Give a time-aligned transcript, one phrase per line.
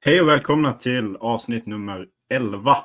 [0.00, 2.76] Hej och välkomna till avsnitt nummer 11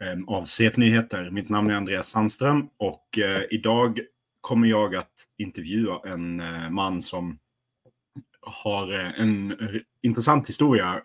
[0.00, 1.30] ehm, av CF Nyheter.
[1.30, 4.00] Mitt namn är Andreas Sandström och eh, idag
[4.40, 7.38] kommer jag att intervjua en eh, man som
[8.40, 9.56] har eh, en
[10.02, 11.02] intressant historia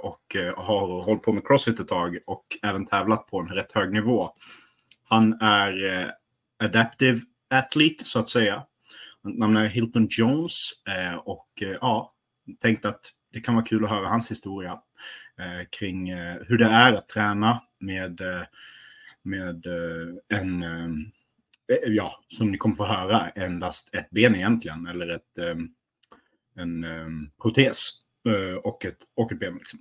[0.00, 3.92] och har hållit på med crossfit ett tag och även tävlat på en rätt hög
[3.92, 4.30] nivå.
[5.04, 6.12] Han är
[6.58, 7.20] adaptive
[7.50, 8.62] athlete så att säga.
[9.22, 10.72] Namnet är Hilton Jones
[11.24, 11.48] och
[11.80, 12.12] ja,
[12.60, 14.72] tänkte att det kan vara kul att höra hans historia
[15.38, 18.42] eh, kring eh, hur det är att träna med, eh,
[19.22, 20.88] med eh, en, eh,
[21.76, 25.56] eh, ja, som ni kommer få höra, endast ett ben egentligen, eller ett, eh,
[26.62, 27.08] en eh,
[27.42, 27.90] protes
[28.62, 29.54] och, ett, och ett ben.
[29.54, 29.80] Liksom.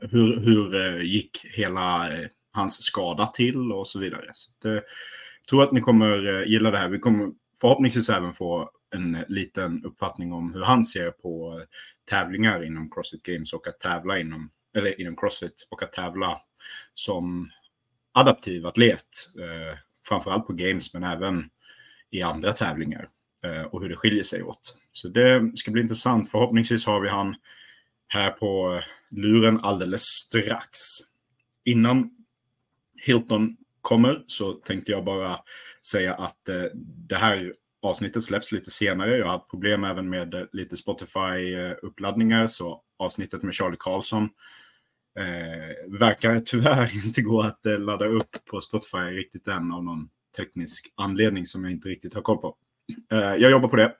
[0.00, 2.10] hur hur gick hela
[2.52, 4.30] hans skada till och så vidare.
[4.32, 4.82] Så jag
[5.50, 6.88] tror att ni kommer gilla det här.
[6.88, 11.62] Vi kommer förhoppningsvis även få en liten uppfattning om hur han ser på
[12.08, 16.40] tävlingar inom Crossfit Games och att tävla inom, eller inom Crossfit och att tävla
[16.94, 17.50] som
[18.12, 19.06] adaptiv atlet.
[19.38, 19.78] Eh,
[20.08, 21.50] framförallt på Games men även
[22.10, 23.08] i andra tävlingar
[23.44, 24.76] eh, och hur det skiljer sig åt.
[24.92, 26.30] Så det ska bli intressant.
[26.30, 27.34] Förhoppningsvis har vi han
[28.08, 30.78] här på luren alldeles strax.
[31.64, 32.10] Innan
[33.02, 35.40] Hilton kommer så tänkte jag bara
[35.86, 36.64] säga att eh,
[37.08, 39.16] det här avsnittet släpps lite senare.
[39.16, 44.28] Jag har haft problem även med eh, lite Spotify-uppladdningar, eh, så avsnittet med Charlie Karlsson
[45.18, 50.08] eh, verkar tyvärr inte gå att eh, ladda upp på Spotify riktigt än av någon
[50.36, 52.56] teknisk anledning som jag inte riktigt har koll på.
[53.12, 53.94] Eh, jag jobbar på det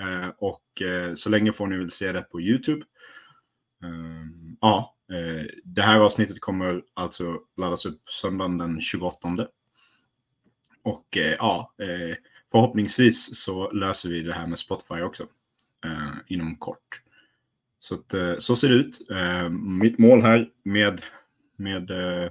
[0.00, 2.84] eh, och eh, så länge får ni väl se det på YouTube.
[3.84, 4.26] Eh,
[4.60, 4.96] ja,
[5.64, 9.28] det här avsnittet kommer alltså laddas upp söndagen den 28.
[10.82, 11.06] Och
[11.38, 11.74] ja,
[12.52, 15.22] förhoppningsvis så löser vi det här med Spotify också
[15.84, 17.02] eh, inom kort.
[17.78, 19.10] Så, att, eh, så ser det ut.
[19.10, 21.02] Eh, mitt mål här med,
[21.56, 22.30] med eh,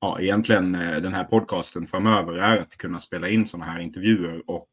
[0.00, 4.50] ja, egentligen eh, den här podcasten framöver är att kunna spela in sådana här intervjuer
[4.50, 4.68] och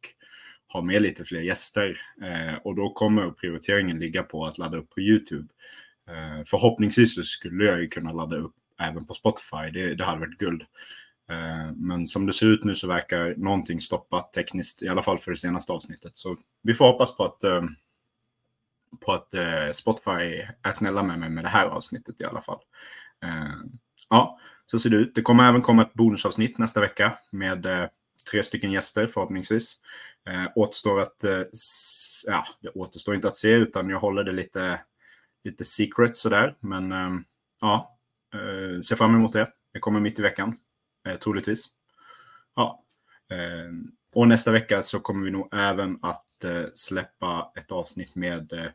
[0.67, 2.01] ha med lite fler gäster.
[2.21, 5.47] Eh, och då kommer prioriteringen ligga på att ladda upp på YouTube.
[6.07, 9.71] Eh, förhoppningsvis så skulle jag ju kunna ladda upp även på Spotify.
[9.73, 10.63] Det, det hade varit guld.
[11.31, 15.19] Eh, men som det ser ut nu så verkar någonting stoppat tekniskt, i alla fall
[15.19, 16.17] för det senaste avsnittet.
[16.17, 17.63] Så vi får hoppas på att, eh,
[18.99, 22.59] på att eh, Spotify är snälla med mig med det här avsnittet i alla fall.
[24.09, 25.15] Ja, så ser det ut.
[25.15, 27.89] Det kommer även komma ett bonusavsnitt nästa vecka med
[28.31, 29.75] tre stycken gäster förhoppningsvis.
[30.55, 31.23] Återstår att,
[32.27, 34.81] ja, det återstår inte att se utan jag håller det lite,
[35.43, 36.55] lite secret sådär.
[36.59, 36.93] Men
[37.61, 37.97] ja,
[38.83, 39.47] ser fram emot det.
[39.73, 40.55] Det kommer mitt i veckan
[41.07, 41.65] eh, troligtvis.
[42.55, 42.83] Ja.
[43.31, 43.71] Eh,
[44.13, 48.71] och nästa vecka så kommer vi nog även att eh, släppa ett avsnitt med eh,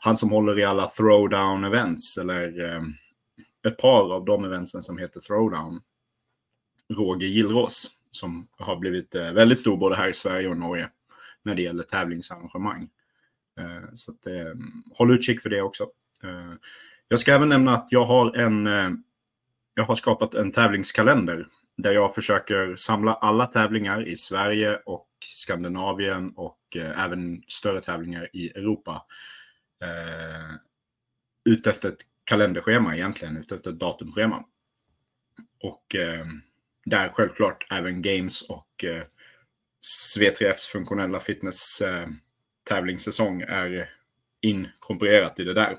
[0.00, 2.82] han som håller i alla throwdown events eller eh,
[3.68, 5.80] ett par av de eventsen som heter throwdown.
[6.88, 10.90] Roger Gillrås som har blivit eh, väldigt stor både här i Sverige och Norge
[11.42, 12.88] när det gäller tävlingsarrangemang.
[13.58, 14.54] Eh, så att, eh,
[14.92, 15.82] håll utkik för det också.
[16.22, 16.52] Eh,
[17.08, 18.90] jag ska även nämna att jag har en eh,
[19.74, 26.32] jag har skapat en tävlingskalender där jag försöker samla alla tävlingar i Sverige och Skandinavien
[26.36, 29.04] och eh, även större tävlingar i Europa.
[29.82, 30.54] Eh,
[31.44, 34.44] utefter ett kalenderschema egentligen, utefter ett datumschema.
[35.62, 36.26] Och eh,
[36.84, 39.02] där självklart även Games och eh,
[40.18, 42.06] V3Fs funktionella fitness eh,
[42.64, 43.90] tävlingssäsong är
[44.40, 45.78] inkorporerat i det där.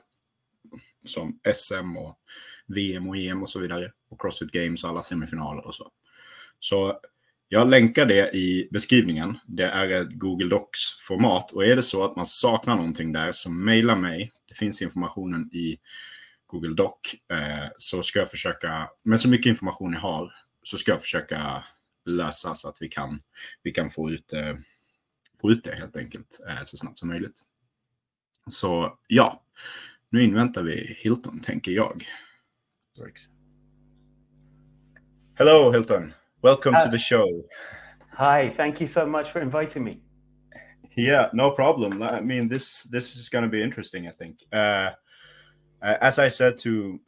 [1.06, 2.20] Som SM och
[2.70, 3.92] VM och EM och så vidare.
[4.10, 5.92] Och Crossfit Games och alla semifinaler och så.
[6.60, 7.00] Så
[7.52, 9.38] jag länkar det i beskrivningen.
[9.46, 11.52] Det är ett Google Docs-format.
[11.52, 14.32] Och är det så att man saknar någonting där så mejla mig.
[14.48, 15.78] Det finns informationen i
[16.48, 16.94] Google Doc.
[17.32, 21.64] Eh, så ska jag försöka, med så mycket information jag har, så ska jag försöka
[22.06, 23.20] lösa så att vi kan,
[23.64, 24.56] vi kan få, ut, eh,
[25.42, 27.42] få ut det helt enkelt eh, så snabbt som möjligt.
[28.50, 29.44] Så ja,
[30.10, 32.06] nu inväntar vi Hilton, tänker jag
[33.00, 33.30] works.
[35.38, 36.14] Hello, Hilton.
[36.42, 37.26] Welcome uh, to the show.
[38.14, 40.02] Hi, thank you so much for inviting me.
[40.98, 42.04] Yeah, no problem.
[42.04, 44.08] I mean, this this is going to be interesting.
[44.08, 44.40] I think.
[44.52, 44.92] Uh,
[45.82, 47.00] uh, as I said to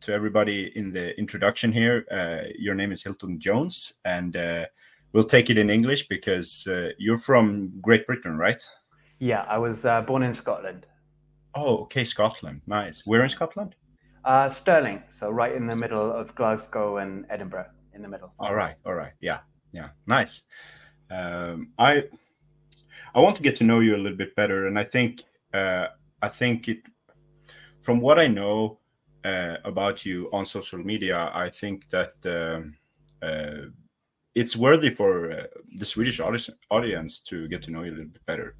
[0.00, 4.64] to everybody in the introduction here, uh, your name is Hilton Jones, and uh,
[5.12, 8.62] we'll take it in English because uh, you're from Great Britain, right?
[9.18, 10.86] Yeah, I was uh, born in Scotland.
[11.54, 12.62] Oh, okay, Scotland.
[12.66, 13.02] Nice.
[13.06, 13.74] Where in Scotland?
[14.26, 18.32] Uh, Stirling, so right in the middle of Glasgow and Edinburgh, in the middle.
[18.40, 19.38] All right, all right, yeah,
[19.70, 20.42] yeah, nice.
[21.12, 22.02] Um, I
[23.14, 25.22] I want to get to know you a little bit better, and I think
[25.54, 25.86] uh,
[26.20, 26.78] I think it
[27.78, 28.80] from what I know
[29.24, 32.76] uh, about you on social media, I think that um,
[33.22, 33.70] uh,
[34.34, 35.46] it's worthy for uh,
[35.78, 36.20] the Swedish
[36.70, 38.56] audience to get to know you a little bit better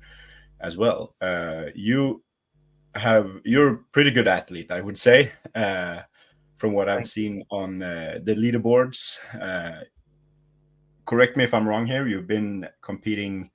[0.61, 1.17] as well.
[1.21, 2.23] Uh, you
[2.99, 6.01] have you're a pretty good athlete, I would say, uh,
[6.57, 9.19] from what I've seen on uh, the leaderboards.
[11.05, 12.07] correct me if I'm wrong here.
[12.09, 13.51] You've been competing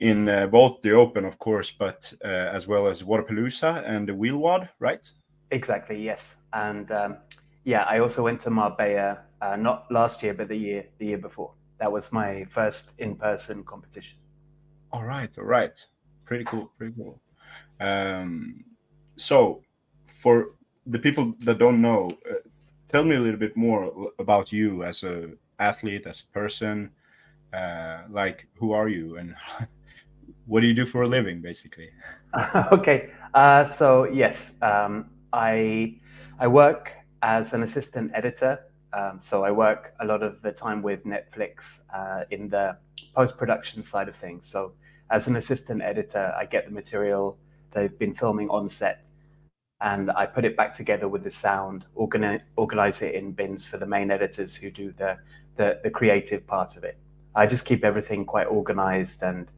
[0.00, 4.14] in uh, both the Open, of course, but uh, as well as Wodapalooza and the
[4.14, 5.10] Wheel WOD, right?
[5.50, 6.36] Exactly, yes.
[6.52, 7.16] And um,
[7.64, 11.18] yeah, I also went to Marbella, uh, not last year, but the year the year
[11.18, 11.52] before.
[11.78, 14.18] That was my first in-person competition.
[14.92, 15.76] All right, all right,
[16.24, 17.20] pretty cool, pretty cool.
[17.80, 18.64] Um,
[19.16, 19.62] so,
[20.06, 20.54] for
[20.86, 22.34] the people that don't know, uh,
[22.88, 26.90] tell me a little bit more about you as a athlete, as a person.
[27.52, 29.34] Uh, like, who are you, and
[30.46, 31.90] what do you do for a living, basically?
[32.72, 35.96] okay, uh, so yes, um, I
[36.38, 36.92] I work
[37.22, 38.58] as an assistant editor.
[38.92, 42.76] Um, so I work a lot of the time with Netflix uh, in the
[43.14, 44.46] post production side of things.
[44.48, 44.74] So
[45.10, 47.38] as an assistant editor, I get the material
[47.74, 49.04] they've been filming on set,
[49.80, 53.76] and I put it back together with the sound, organize, organize it in bins for
[53.76, 55.18] the main editors who do the,
[55.56, 56.96] the the creative part of it.
[57.34, 59.48] I just keep everything quite organized and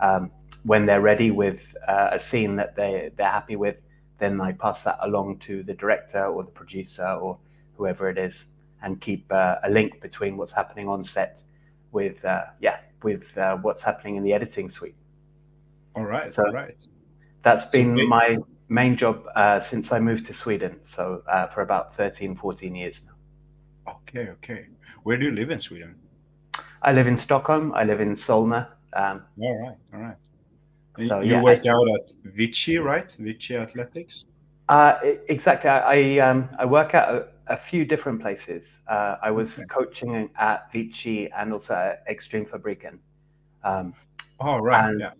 [0.00, 0.30] um,
[0.64, 3.76] when they're ready with uh, a scene that they they're happy with,
[4.18, 7.38] then I pass that along to the director or the producer or
[7.76, 8.46] whoever it is,
[8.82, 11.42] and keep uh, a link between what's happening on set
[11.92, 14.96] with uh, yeah with uh, what's happening in the editing suite.
[15.94, 16.76] All right, so all right.
[17.46, 18.38] That's been so my
[18.68, 20.80] main job uh, since I moved to Sweden.
[20.84, 23.92] So uh, for about 13, 14 years now.
[23.92, 24.66] Okay, okay.
[25.04, 25.94] Where do you live in Sweden?
[26.82, 27.72] I live in Stockholm.
[27.74, 30.16] I live in Solna, um, all right, all right.
[31.06, 33.10] So, you yeah, work I, out at Vici, right?
[33.18, 34.24] Vici Athletics.
[34.68, 34.98] Uh,
[35.28, 35.68] exactly.
[35.68, 38.78] I I, um, I work at a, a, few different places.
[38.88, 39.66] Uh, I was okay.
[39.66, 42.98] coaching at Vici and also at Extreme Fabriken.
[43.62, 43.94] Um,
[44.40, 45.10] oh right, and, yeah.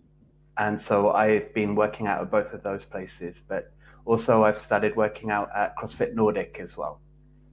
[0.57, 3.71] And so I've been working out at both of those places, but
[4.05, 7.01] also I've started working out at CrossFit Nordic as well.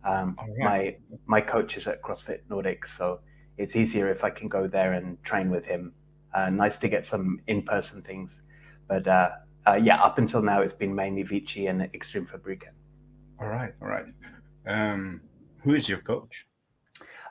[0.04, 0.58] Um, right.
[0.58, 0.96] My
[1.26, 3.20] my coach is at CrossFit Nordic, so
[3.56, 5.92] it's easier if I can go there and train with him
[6.34, 8.42] uh, nice to get some in-person things,
[8.88, 9.30] but uh,
[9.66, 12.74] uh, yeah, up until now it's been mainly Vici and Extreme Fabriken.
[13.40, 14.06] All right, all right.
[14.66, 15.20] Um,
[15.62, 16.46] who is your coach?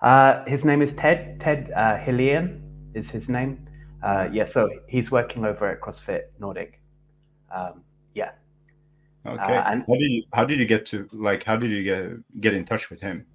[0.01, 1.39] Uh, his name is Ted.
[1.39, 2.61] Ted uh, Hillian
[2.93, 3.67] is his name.
[4.03, 6.81] Uh, yeah, so he's working over at CrossFit Nordic.
[7.53, 7.83] Um,
[8.13, 8.31] yeah.
[9.25, 9.41] Okay.
[9.41, 12.41] Uh, and how did you how did you get to like how did you get
[12.41, 13.25] get in touch with him?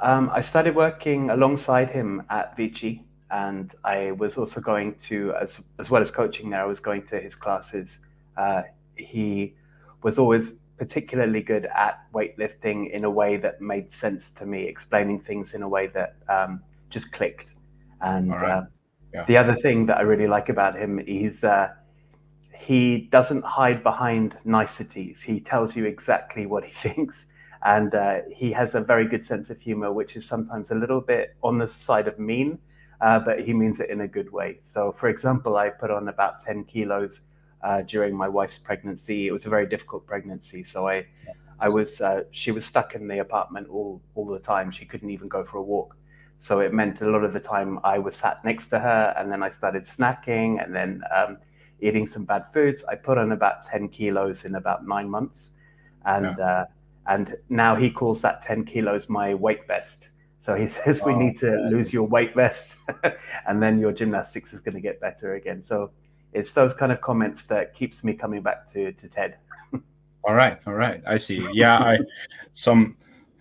[0.00, 5.60] Um, I started working alongside him at Vici and I was also going to, as
[5.78, 8.00] as well as coaching there, I was going to his classes.
[8.36, 8.62] Uh,
[8.96, 9.54] he
[10.02, 15.20] was always particularly good at weightlifting in a way that made sense to me, explaining
[15.20, 17.52] things in a way that um, just clicked.
[18.00, 18.64] And right.
[19.12, 19.24] Yeah.
[19.26, 21.68] the other thing that I really like about him is uh,
[22.56, 25.22] he doesn't hide behind niceties.
[25.22, 27.26] He tells you exactly what he thinks.
[27.62, 31.00] And uh, he has a very good sense of humor, which is sometimes a little
[31.00, 32.58] bit on the side of mean
[33.00, 34.58] uh, but he means it in a good way.
[34.60, 37.20] So, for example, I put on about 10 kilos
[37.62, 39.26] uh, during my wife's pregnancy.
[39.26, 40.64] It was a very difficult pregnancy.
[40.64, 41.06] So I,
[41.58, 44.70] I was, uh, she was stuck in the apartment all, all the time.
[44.70, 45.96] She couldn't even go for a walk.
[46.40, 49.30] So it meant a lot of the time I was sat next to her and
[49.30, 51.38] then I started snacking and then um,
[51.80, 52.82] eating some bad foods.
[52.88, 55.52] I put on about 10 kilos in about nine months.
[56.04, 56.44] And, yeah.
[56.44, 56.64] Uh,
[57.06, 60.08] and now he calls that 10 kilos my weight vest
[60.40, 62.74] so he says we oh, need to lose your weight vest,
[63.46, 65.62] and then your gymnastics is going to get better again.
[65.62, 65.92] So
[66.32, 69.36] it's those kind of comments that keeps me coming back to to Ted.
[70.24, 71.46] all right, all right, I see.
[71.52, 71.98] Yeah, I
[72.52, 72.96] some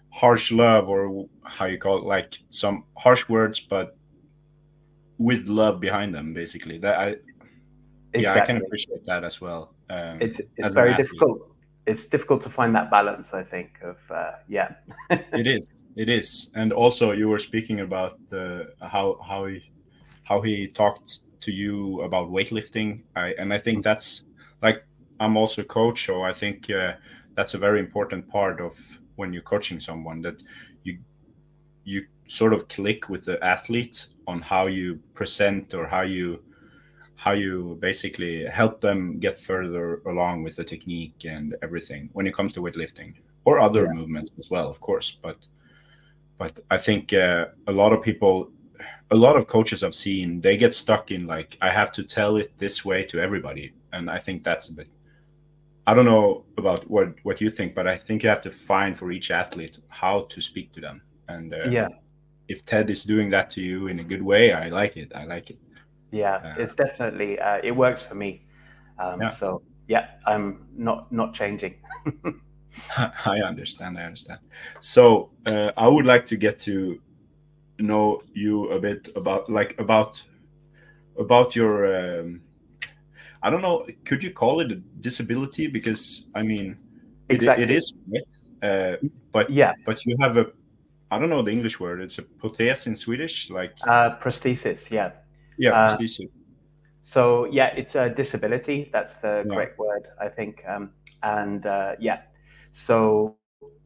[0.09, 3.97] harsh love or how you call it, like some harsh words, but
[5.17, 6.77] with love behind them, basically.
[6.77, 7.07] That I
[8.13, 8.21] exactly.
[8.21, 9.73] yeah, I can appreciate that as well.
[9.89, 11.51] Um, it's it's very difficult.
[11.85, 13.33] It's difficult to find that balance.
[13.33, 14.75] I think of uh, yeah.
[15.09, 19.71] it is it is, and also you were speaking about the how how he
[20.23, 24.23] how he talked to you about weightlifting, I, and I think that's
[24.61, 24.83] like
[25.19, 26.93] I'm also a coach, so I think uh,
[27.35, 30.41] that's a very important part of when you're coaching someone that
[30.83, 30.97] you
[31.83, 36.41] you sort of click with the athlete on how you present or how you
[37.15, 42.33] how you basically help them get further along with the technique and everything when it
[42.33, 43.13] comes to weightlifting
[43.45, 43.93] or other yeah.
[43.93, 45.47] movements as well of course but
[46.39, 48.49] but I think uh, a lot of people,
[49.11, 52.37] a lot of coaches I've seen, they get stuck in like I have to tell
[52.37, 54.87] it this way to everybody, and I think that's a bit.
[55.89, 58.95] I don't know about what what you think, but I think you have to find
[58.95, 61.01] for each athlete how to speak to them.
[61.27, 61.87] And uh, yeah,
[62.47, 65.11] if Ted is doing that to you in a good way, I like it.
[65.15, 65.57] I like it.
[66.11, 68.45] Yeah, Uh, it's definitely uh, it works for me.
[68.99, 69.29] Um, Yeah.
[69.29, 71.73] So yeah, I'm not not changing.
[73.25, 73.97] I understand.
[73.97, 74.41] I understand.
[74.79, 77.01] So uh, I would like to get to
[77.79, 80.23] know you a bit about like about
[81.17, 82.19] about your.
[82.19, 82.41] Um,
[83.41, 83.87] I don't know.
[84.05, 85.67] Could you call it a disability?
[85.67, 86.77] Because I mean,
[87.29, 87.93] it, it is.
[88.61, 88.97] Uh,
[89.31, 90.47] but Yeah, but you have a.
[91.11, 92.01] I don't know the English word.
[92.01, 94.91] It's a protes in Swedish, like uh, prosthesis.
[94.91, 95.11] Yeah.
[95.57, 96.29] yeah, uh, prosthesis.
[97.03, 98.89] So yeah, it's a disability.
[98.91, 99.53] That's the Yeah.
[99.53, 100.63] correct word, I think.
[100.67, 100.91] Um,
[101.23, 102.21] and uh, yeah,
[102.71, 103.37] so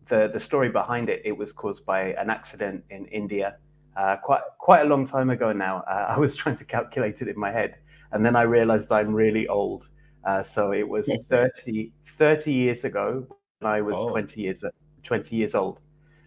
[0.09, 3.57] the the story behind it, it was caused by an accident in India,
[3.95, 5.83] uh, quite quite a long time ago now.
[5.87, 7.75] Uh, I was trying to calculate it in my head,
[8.13, 9.87] and then I realized I'm really old.
[10.25, 13.27] Uh, so it was 30, 30 years ago
[13.59, 14.09] when I was Oh.
[14.11, 14.63] 20 years
[15.03, 15.79] 20 years old.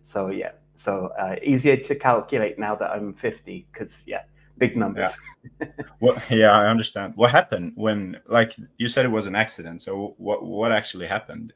[0.02, 4.22] So yeah, so uh, easier to calculate now that I'm 50 because yeah,
[4.58, 5.16] big numbers.
[6.00, 6.22] What?
[6.30, 7.14] Yeah, I understand.
[7.16, 9.80] What happened when, like, you said it was an accident.
[9.80, 10.44] So what?
[10.44, 11.52] What actually happened?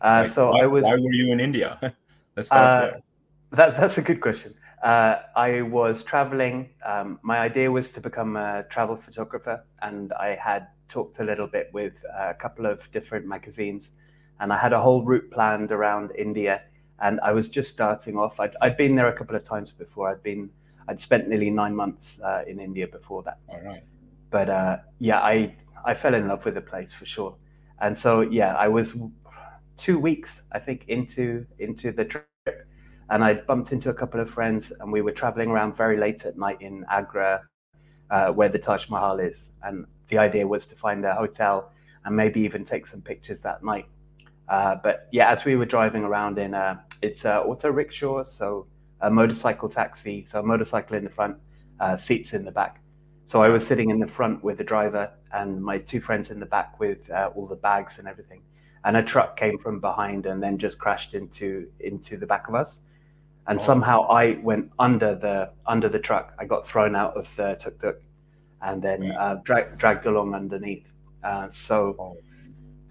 [0.00, 0.84] Uh, Like, so why, I was.
[0.84, 1.78] Why were you in India?
[2.36, 3.00] Let's start Uh, there.
[3.52, 4.54] That, that's a good question.
[4.84, 6.68] Uh, I was traveling.
[6.84, 11.46] Um, my idea was to become a travel photographer, and I had talked a little
[11.46, 13.92] bit with a couple of different magazines,
[14.40, 16.62] and I had a whole route planned around India.
[17.00, 18.38] And I was just starting off.
[18.38, 20.08] I'd, I'd been there a couple of times before.
[20.10, 20.50] I'd been,
[20.86, 23.82] I'd spent nearly nine months uh, in India before that All right.
[24.30, 27.36] but uh, yeah, I I fell in love with the place for sure.
[27.80, 28.94] And so yeah, I was
[29.78, 32.28] two weeks I think into into the trip,
[33.10, 36.24] and I bumped into a couple of friends, and we were traveling around very late
[36.24, 37.42] at night in Agra,
[38.10, 39.50] uh, where the Taj Mahal is.
[39.62, 41.72] And the idea was to find a hotel
[42.04, 43.86] and maybe even take some pictures that night.
[44.48, 48.66] Uh, but yeah, as we were driving around in a, it's a auto rickshaw, so
[49.00, 51.36] a motorcycle taxi, so a motorcycle in the front,
[51.80, 52.80] uh, seats in the back.
[53.26, 56.38] So I was sitting in the front with the driver and my two friends in
[56.38, 58.42] the back with uh, all the bags and everything.
[58.84, 62.54] And a truck came from behind and then just crashed into into the back of
[62.54, 62.80] us.
[63.46, 63.62] And Oh.
[63.62, 66.32] somehow I went under the under the truck.
[66.38, 67.96] I got thrown out of the tuk tuk,
[68.62, 69.22] and then Yeah.
[69.22, 70.90] uh, dragged dragged along underneath.
[71.22, 72.16] Uh, so Oh.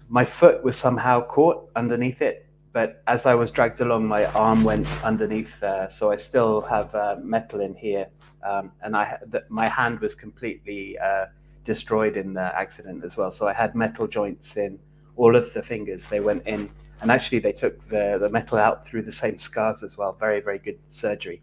[0.08, 2.46] my foot was somehow caught underneath it.
[2.72, 5.88] But as I was dragged along, my arm went underneath there.
[5.90, 8.06] So I still have uh, metal in here,
[8.42, 9.18] um, and I
[9.48, 11.26] my hand was completely uh,
[11.64, 13.30] destroyed in the accident as well.
[13.30, 14.78] So I had metal joints in
[15.16, 16.06] all of the fingers.
[16.08, 16.68] They went in,
[17.04, 20.16] and actually they took the the metal out through the same scars as well.
[20.18, 21.42] Very very good surgery.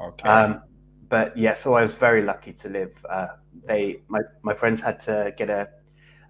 [0.00, 0.28] Okay.
[0.28, 0.62] Um,
[1.08, 2.92] but yeah, so I was very lucky to live.
[3.08, 3.28] Uh,
[3.64, 5.68] they, my, my friends had to get a,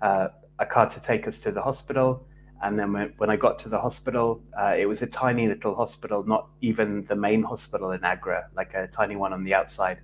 [0.03, 2.27] uh, a car to take us to the hospital.
[2.63, 5.75] And then when, when I got to the hospital, uh, it was a tiny little
[5.75, 9.99] hospital, not even the main hospital in Agra, like a tiny one on the outside.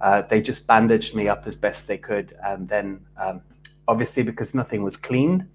[0.00, 2.36] Uh, they just bandaged me up as best they could.
[2.44, 3.40] And then, um,
[3.88, 5.46] obviously, because nothing was cleaned,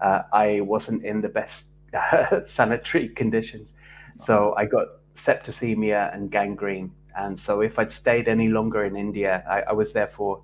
[0.00, 1.66] uh, I wasn't in the best
[2.44, 3.72] sanitary conditions.
[4.16, 6.92] So I got septicemia and gangrene.
[7.16, 10.42] And so if I'd stayed any longer in India, I, I was there for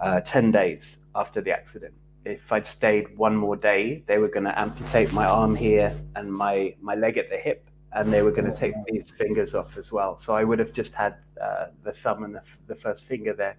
[0.00, 1.94] uh, 10 days after the accident.
[2.24, 6.32] If I'd stayed one more day, they were going to amputate my arm here and
[6.32, 9.76] my, my leg at the hip, and they were going to take these fingers off
[9.76, 10.16] as well.
[10.16, 13.32] So I would have just had uh, the thumb and the, f- the first finger
[13.32, 13.56] there.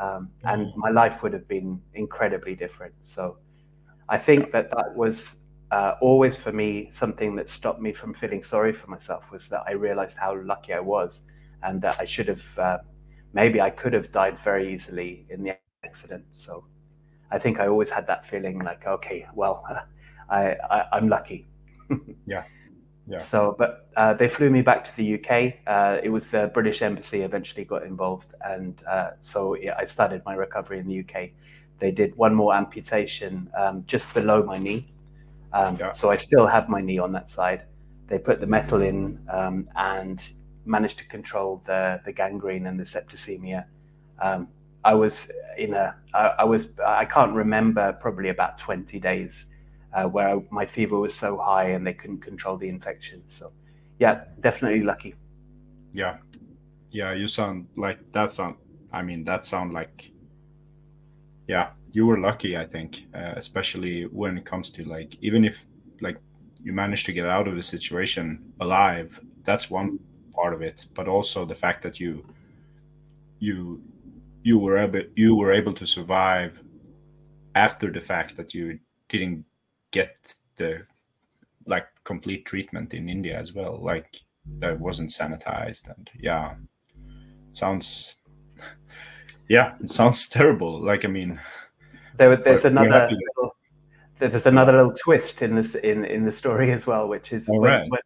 [0.00, 2.94] Um, and my life would have been incredibly different.
[3.02, 3.36] So
[4.08, 5.36] I think that that was
[5.70, 9.62] uh, always for me something that stopped me from feeling sorry for myself was that
[9.66, 11.22] I realized how lucky I was
[11.62, 12.78] and that I should have uh,
[13.32, 16.24] maybe I could have died very easily in the accident.
[16.36, 16.64] So
[17.30, 19.64] I think I always had that feeling like, okay, well,
[20.30, 21.48] I, I I'm lucky.
[22.26, 22.44] Yeah.
[23.10, 23.20] Yeah.
[23.20, 25.54] So, but uh, they flew me back to the UK.
[25.66, 30.20] Uh, it was the British Embassy eventually got involved, and uh, so yeah, I started
[30.26, 31.30] my recovery in the UK.
[31.78, 34.92] They did one more amputation um, just below my knee,
[35.52, 35.92] um, Yeah.
[35.92, 37.62] so I still have my knee on that side.
[38.06, 40.22] They put the metal in um, and
[40.64, 43.64] managed to control the the gangrene and the septicemia.
[44.20, 44.48] Um,
[44.84, 49.46] I was in a I, I was I can't remember probably about 20 days
[49.94, 53.22] uh, where I, my fever was so high and they couldn't control the infection.
[53.26, 53.52] So,
[53.98, 55.14] yeah, definitely lucky.
[55.92, 56.18] Yeah,
[56.90, 57.12] yeah.
[57.12, 58.30] You sound like that.
[58.30, 58.56] Sound.
[58.92, 60.10] I mean, that sound like.
[61.46, 62.56] Yeah, you were lucky.
[62.56, 65.66] I think, uh, especially when it comes to like, even if
[66.00, 66.18] like
[66.62, 69.98] you managed to get out of the situation alive, that's one
[70.32, 70.86] part of it.
[70.94, 72.24] But also the fact that you,
[73.38, 73.82] you,
[74.42, 76.62] you were able you were able to survive
[77.54, 78.78] after the fact that you
[79.08, 79.44] didn't
[79.90, 80.86] get the
[81.66, 83.78] like complete treatment in India as well.
[83.82, 84.20] Like
[84.60, 86.54] that wasn't sanitized and yeah,
[87.50, 88.16] sounds
[89.48, 90.80] yeah, it sounds terrible.
[90.80, 91.40] Like I mean,
[92.18, 93.56] there, there's another little,
[94.18, 97.60] there's another little twist in this in in the story as well, which is when,
[97.60, 97.90] right.
[97.90, 98.00] when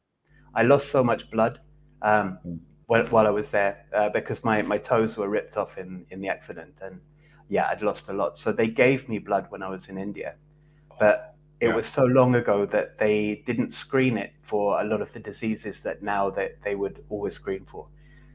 [0.54, 1.60] I lost so much blood.
[2.02, 2.58] Um, mm
[2.92, 6.20] while, while I was there uh, because my, my toes were ripped off in, in
[6.20, 6.74] the accident.
[6.82, 7.00] And
[7.48, 8.36] yeah, I'd lost a lot.
[8.36, 10.34] So they gave me blood when I was in India.
[11.00, 11.74] But it yeah.
[11.74, 15.80] was so long ago that they didn't screen it for a lot of the diseases
[15.80, 17.86] that now that they would always screen for.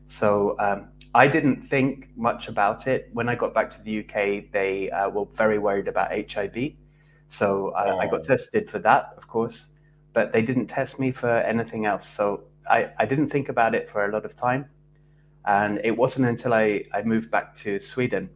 [0.08, 3.10] So um, I didn't think much about it.
[3.14, 6.74] When I got back to the UK, they uh, were very worried about HIV.
[7.28, 7.98] So uh, oh.
[8.00, 8.24] I got oh.
[8.24, 9.68] tested for that, of course,
[10.14, 12.08] but they didn't test me for anything else.
[12.08, 14.66] So I, I didn't think about it for a lot of time.
[15.46, 18.30] And it wasn't until I, I moved back to Sweden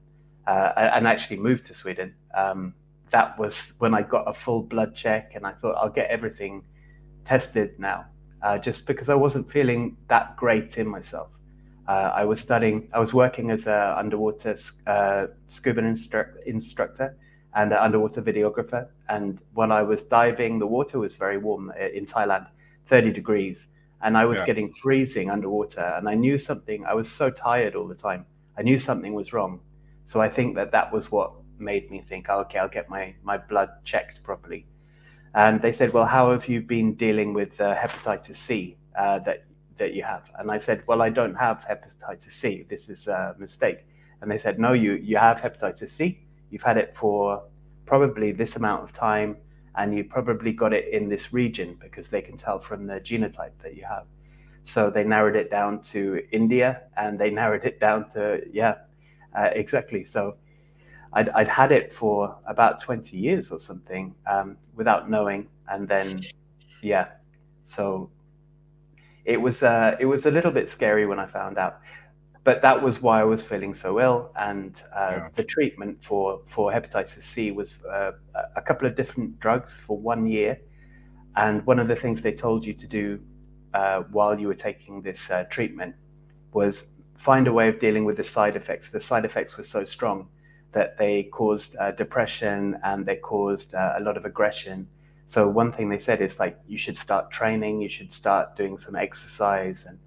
[0.47, 2.13] uh, and actually moved to Sweden.
[2.35, 2.73] Um,
[3.11, 6.63] that was when I got a full blood check and I thought I'll get everything
[7.25, 8.05] tested now,
[8.41, 11.29] uh, just because I wasn't feeling that great in myself.
[11.87, 14.55] Uh, I was studying, I was working as an underwater
[14.87, 17.17] uh, scuba instru- instructor
[17.55, 18.87] and an underwater videographer.
[19.09, 22.47] And when I was diving, the water was very warm uh, in Thailand,
[22.87, 23.67] 30 degrees
[24.03, 24.45] and I was yeah.
[24.45, 25.81] getting freezing underwater.
[25.81, 28.25] And I knew something, I was so tired all the time.
[28.57, 29.59] I knew something was wrong.
[30.05, 33.13] So I think that that was what made me think, oh, okay, I'll get my,
[33.23, 34.65] my blood checked properly.
[35.35, 39.45] And they said, well, how have you been dealing with uh, hepatitis C uh, that,
[39.81, 40.23] that you have?
[40.37, 42.65] And I said, well, I don't have hepatitis C.
[42.69, 43.79] This is a mistake.
[44.21, 46.19] And they said, no, you, you have hepatitis C.
[46.49, 47.43] You've had it for
[47.85, 49.37] probably this amount of time
[49.75, 53.55] and you probably got it in this region because they can tell from the genotype
[53.63, 54.05] that you have.
[54.63, 58.75] So they narrowed it down to India, and they narrowed it down to yeah,
[59.37, 60.03] uh, exactly.
[60.03, 60.35] So
[61.13, 66.21] I'd, I'd had it for about 20 years or something um, without knowing, and then
[66.81, 67.07] yeah,
[67.65, 68.09] so
[69.25, 71.81] it was uh, it was a little bit scary when I found out
[72.43, 74.31] but that was why I was feeling so ill.
[74.35, 75.29] And uh, yeah.
[75.35, 78.11] the treatment for, for hepatitis C was uh,
[78.55, 80.59] a couple of different drugs for one year.
[81.35, 83.19] And one of the things they told you to do
[83.73, 85.95] uh, while you were taking this uh, treatment
[86.51, 88.89] was find a way of dealing with the side effects.
[88.89, 90.27] The side effects were so strong
[90.71, 94.87] that they caused uh, depression and they caused uh, a lot of aggression.
[95.31, 98.77] So one thing they said is like you should start training, you should start doing
[98.77, 99.97] some exercise and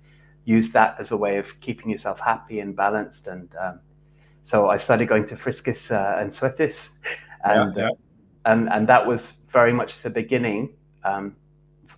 [0.45, 3.27] use that as a way of keeping yourself happy and balanced.
[3.27, 3.81] And um,
[4.43, 6.91] so I started going to Friskis uh, and Svettis,
[7.43, 7.91] and, yeah, yeah.
[8.45, 11.37] and and that was very much the beginning um,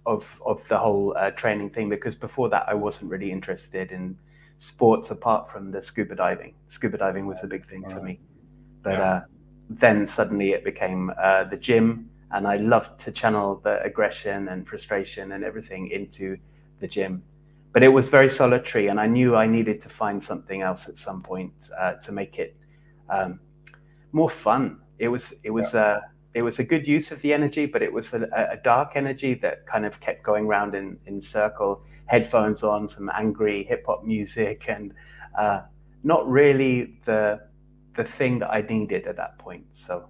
[0.05, 1.89] of of the whole uh, training thing.
[1.89, 4.17] Because before that, I wasn't really interested in
[4.59, 6.55] sports apart from the scuba diving.
[6.69, 8.21] Scuba diving was a big thing for me,
[8.85, 9.13] but yeah.
[9.15, 9.21] uh,
[9.69, 14.67] then suddenly it became uh, the gym, and I loved to channel the aggression and
[14.67, 16.37] frustration and everything into
[16.81, 17.23] the gym
[17.77, 20.97] but it was very solitary, and I knew I needed to find something else at
[20.97, 22.57] some point uh, to make it
[23.11, 23.39] um,
[24.13, 24.81] more fun.
[24.99, 25.81] It was it was yeah.
[25.81, 26.01] uh,
[26.33, 29.35] it was a good use of the energy, but it was a, a, dark energy
[29.43, 31.85] that kind of kept going around in in circle.
[32.07, 34.95] Headphones on, some angry hip hop music, and
[35.39, 35.61] uh,
[36.03, 37.43] not really the
[37.95, 39.67] the thing that I needed at that point.
[39.73, 40.09] So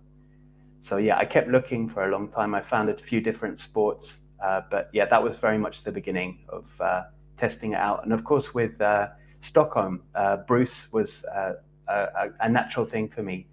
[0.87, 2.55] so yeah, I kept looking for a long time.
[2.55, 6.45] I found a few different sports, uh, but yeah, that was very much the beginning
[6.49, 7.03] of uh,
[7.37, 8.05] testing it out.
[8.05, 9.09] And of course, with uh,
[9.41, 11.55] Stockholm, uh, Bruce was uh,
[11.89, 13.49] a, a, natural thing for me.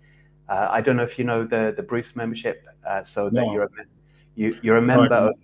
[0.48, 3.64] Uh, I don't know if you know the the Bruce membership, uh, so that you're
[3.64, 3.70] a
[4.36, 5.36] you, you're a member of.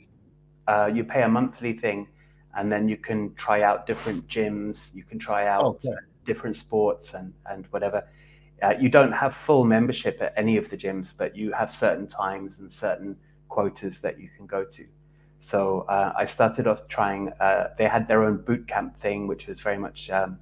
[0.67, 2.07] Uh, you pay a monthly thing,
[2.55, 4.93] and then you can try out different gyms.
[4.93, 5.89] You can try out okay.
[6.23, 8.03] different sports and and whatever.
[8.79, 12.59] You don't have full membership at any of the gyms, but you have certain times
[12.59, 13.15] and certain
[13.47, 14.85] quotas that you can go to.
[15.39, 17.31] So uh, I started off trying.
[17.39, 20.37] Uh, they had their own boot camp thing, which was very much um,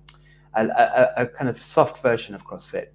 [0.56, 2.88] a, a, a, kind of soft version of CrossFit.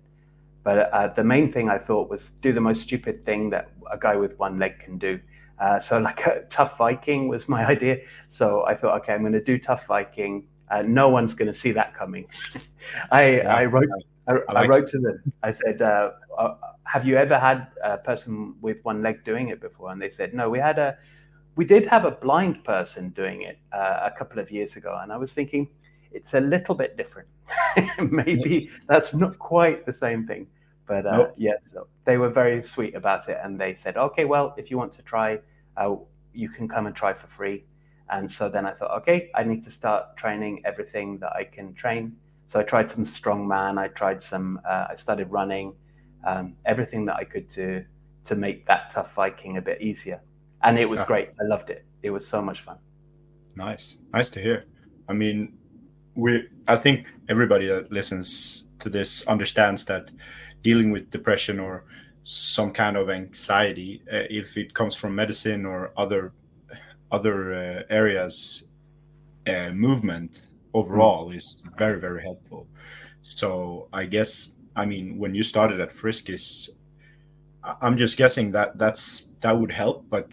[0.64, 3.98] But uh, the main thing I thought was do the most stupid thing that a
[3.98, 5.20] guy with one leg can do.
[5.58, 7.98] Uh, so like a tough Viking was my idea.
[8.28, 10.46] So I thought, okay, I'm going to do tough Viking.
[10.70, 12.26] Uh, no one's going to see that coming.
[13.11, 13.88] I, yeah, I wrote.
[14.28, 15.32] I, I, I wrote to them.
[15.42, 16.11] I said, uh,
[16.85, 20.35] "Have you ever had a person with one leg doing it before?" And they said,
[20.35, 20.96] "No, we had a."
[21.54, 25.12] we did have a blind person doing it uh, a couple of years ago, and
[25.12, 25.68] I was thinking
[26.11, 27.28] it's a little bit different.
[28.00, 30.46] Maybe that's not quite the same thing,
[30.87, 31.35] but uh, nope.
[31.37, 34.70] yes, yeah, so they were very sweet about it, and they said, "Okay, well, if
[34.70, 35.38] you want to try,
[35.76, 35.94] uh,
[36.32, 37.64] you can come and try for free."
[38.11, 41.72] And so then I thought, okay, I need to start training everything that I can
[41.72, 42.14] train.
[42.52, 45.72] So I tried some strongman, I tried some, uh, I started running,
[46.26, 47.82] um, everything that I could to
[48.24, 50.20] to make that tough Viking a bit easier.
[50.62, 51.06] and it was yeah.
[51.06, 51.28] great.
[51.40, 51.86] I loved it.
[52.02, 52.76] It was so much fun.
[53.56, 54.66] Nice, nice to hear.
[55.08, 55.54] I mean,
[56.14, 60.10] we I think everybody that listens to this understands that
[60.62, 61.84] dealing with depression or
[62.22, 66.32] some kind of anxiety, uh, if it comes from medicine or other
[67.10, 68.64] other uh, areas,
[69.46, 70.42] uh, movement
[70.74, 72.66] overall is very very helpful.
[73.22, 76.70] So I guess I mean when you started at Friskis,
[77.80, 80.28] I'm just guessing that that's that would help, but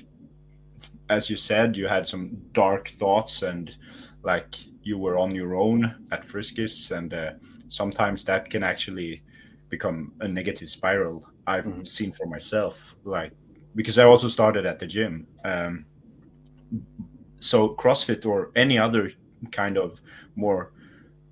[1.10, 3.76] as you said, you had some dark thoughts and
[4.24, 7.32] like you were on your own at Friskis, and uh,
[7.68, 9.24] sometimes that can actually
[9.70, 11.26] become a negative spiral.
[11.48, 11.84] I've mm-hmm.
[11.84, 13.32] seen for myself, like
[13.76, 15.28] because I also started at the gym.
[15.44, 15.86] Um,
[17.40, 19.12] so CrossFit or any other
[19.52, 20.02] kind of
[20.36, 20.72] more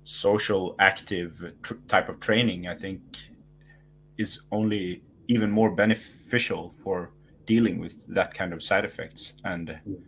[0.04, 3.00] social, active tr- type of training, I think,
[4.16, 7.10] is only even more beneficial for
[7.44, 10.00] dealing with that kind of side effects, and mm.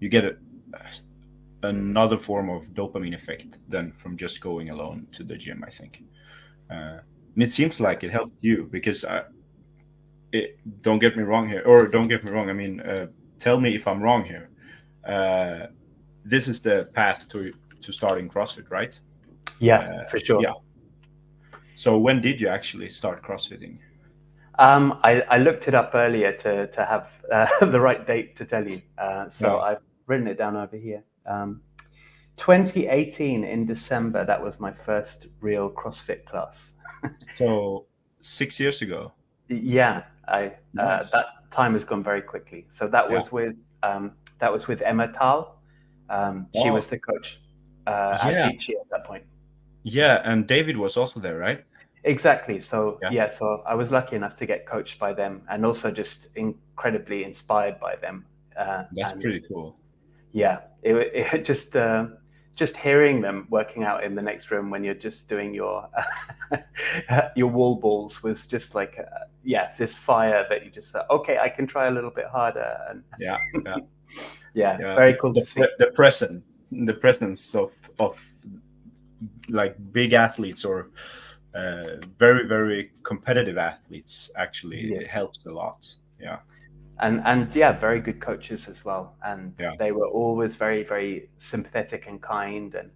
[0.00, 0.36] you get a,
[1.62, 5.64] another form of dopamine effect than from just going alone to the gym.
[5.66, 6.02] I think,
[6.70, 6.98] uh,
[7.34, 9.22] and it seems like it helped you because I,
[10.32, 12.50] it, don't get me wrong here, or don't get me wrong.
[12.50, 13.06] I mean, uh,
[13.38, 14.50] tell me if I'm wrong here.
[15.06, 15.68] Uh,
[16.28, 18.98] this is the path to to starting CrossFit, right?
[19.60, 20.42] Yeah, uh, for sure.
[20.42, 20.52] Yeah.
[21.74, 23.78] So when did you actually start CrossFitting?
[24.58, 28.44] Um, I, I, looked it up earlier to to have uh, the right date to
[28.44, 28.82] tell you.
[28.98, 29.60] Uh, so.
[29.60, 31.04] I've written it down over here.
[31.26, 31.60] Um,
[32.38, 36.72] 2018 in December, that was my first real CrossFit class.
[37.36, 37.86] so
[38.20, 39.12] six years ago.
[39.48, 41.10] Yeah, I uh, nice.
[41.12, 42.66] that time has gone very quickly.
[42.70, 43.30] So that was yeah.
[43.30, 45.57] with um, that was with Emma Tal.
[46.10, 46.74] Um, she oh.
[46.74, 47.40] was the coach
[47.86, 48.46] uh, yeah.
[48.46, 49.24] at Vici at that point.
[49.82, 51.64] Yeah, and David was also there, right?
[52.04, 52.60] Exactly.
[52.60, 53.10] So yeah.
[53.10, 53.30] yeah.
[53.30, 57.78] so I was lucky enough to get coached by them, and also just incredibly inspired
[57.80, 58.24] by them.
[58.56, 59.76] Uh, That's and, pretty cool.
[60.32, 60.94] Yeah, it,
[61.34, 62.06] it just uh,
[62.58, 65.88] just hearing them working out in the next room when you're just doing your
[67.36, 71.38] your wall balls was just like uh, yeah this fire that you just said, okay
[71.38, 73.76] I can try a little bit harder and yeah yeah,
[74.58, 74.94] yeah, yeah.
[74.94, 76.42] very cool the, the present
[76.72, 78.12] the presence of of
[79.48, 80.90] like big athletes or
[81.54, 85.00] uh, very very competitive athletes actually yeah.
[85.00, 85.86] it helps a lot
[86.20, 86.38] yeah
[87.00, 89.72] and and yeah very good coaches as well and yeah.
[89.78, 92.90] they were always very very sympathetic and kind and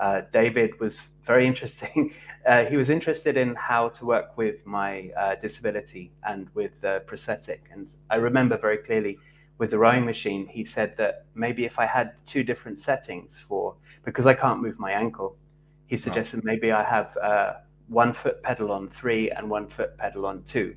[0.00, 2.12] uh, david was very interesting
[2.46, 7.02] uh, he was interested in how to work with my uh, disability and with the
[7.06, 9.16] prosthetic and i remember very clearly
[9.58, 13.76] with the rowing machine he said that maybe if i had two different settings for
[14.04, 15.36] because i can't move my ankle
[15.86, 17.54] he suggested maybe i have uh,
[17.88, 20.74] one foot pedal on three and one foot pedal on two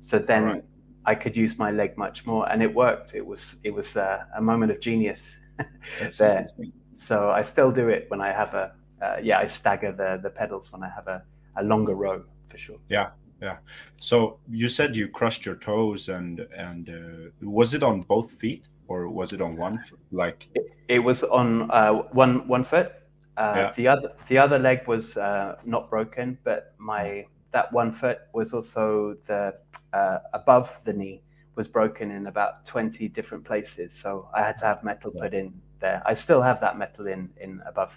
[0.00, 0.64] so then right.
[1.06, 3.14] I could use my leg much more, and it worked.
[3.14, 5.36] It was it was uh, a moment of genius
[6.18, 6.46] there.
[6.94, 9.38] So I still do it when I have a uh, yeah.
[9.38, 11.22] I stagger the the pedals when I have a,
[11.56, 12.78] a longer row for sure.
[12.88, 13.10] Yeah,
[13.44, 13.56] yeah.
[14.00, 18.68] So you said you crushed your toes, and and uh, was it on both feet
[18.88, 19.78] or was it on one?
[19.78, 20.00] Foot?
[20.10, 22.92] Like it, it was on uh, one one foot.
[23.36, 23.72] Uh, yeah.
[23.76, 28.54] The other the other leg was uh, not broken, but my that one foot was
[28.54, 29.54] also the
[29.92, 31.22] uh, above the knee
[31.56, 33.92] was broken in about 20 different places.
[33.92, 36.02] So I had to have metal put in there.
[36.04, 37.92] I still have that metal in in above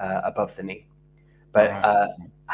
[0.00, 0.86] uh, above the knee,
[1.56, 2.08] but uh,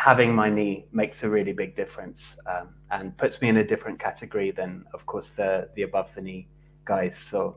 [0.09, 2.21] having my knee makes a really big difference
[2.53, 6.23] um, and puts me in a different category than, of course, the the above the
[6.23, 6.45] knee
[6.85, 7.17] guys.
[7.19, 7.57] So.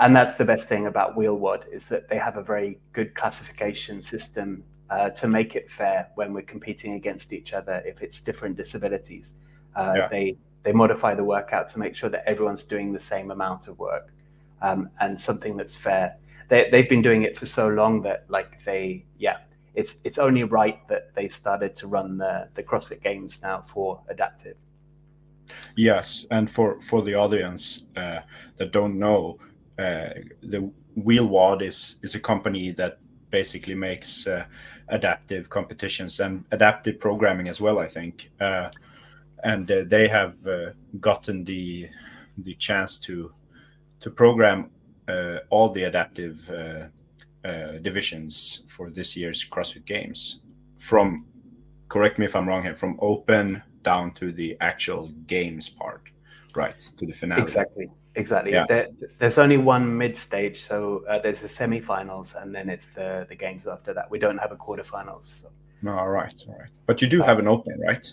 [0.00, 4.00] And that's the best thing about WheelWOD is that they have a very good classification
[4.00, 8.56] system uh, to make it fair when we're competing against each other if it's different
[8.56, 9.34] disabilities.
[9.76, 10.08] Uh, yeah.
[10.08, 13.78] They they modify the workout to make sure that everyone's doing the same amount of
[13.78, 14.08] work
[14.62, 16.16] um, and something that's fair.
[16.48, 19.38] They they've been doing it for so long that like they yeah
[19.74, 24.00] it's it's only right that they started to run the the CrossFit Games now for
[24.08, 24.56] adaptive.
[25.76, 28.20] Yes, and for for the audience uh,
[28.56, 29.38] that don't know,
[29.78, 30.10] uh,
[30.42, 32.98] the WheelWOD is is a company that
[33.30, 34.44] basically makes uh,
[34.88, 37.78] adaptive competitions and adaptive programming as well.
[37.78, 38.70] I think, uh,
[39.42, 41.88] and uh, they have uh, gotten the
[42.38, 43.32] the chance to
[44.00, 44.70] to program
[45.50, 46.50] all the adaptive
[47.44, 50.40] uh, divisions for this year's CrossFit Games.
[50.78, 51.26] From
[51.88, 52.76] correct me if I'm wrong here.
[52.76, 56.02] From open down to the actual games part,
[56.54, 57.42] right to the finale.
[57.42, 57.88] Exactly.
[58.16, 58.52] Exactly.
[58.52, 58.64] Yeah.
[58.68, 63.26] There, there's only one mid stage, so uh, there's the semi-finals, and then it's the
[63.28, 64.10] the games after that.
[64.10, 65.42] We don't have a quarterfinals.
[65.42, 65.48] So.
[65.82, 66.70] No, all right, all right.
[66.86, 68.06] But you do have an open, right?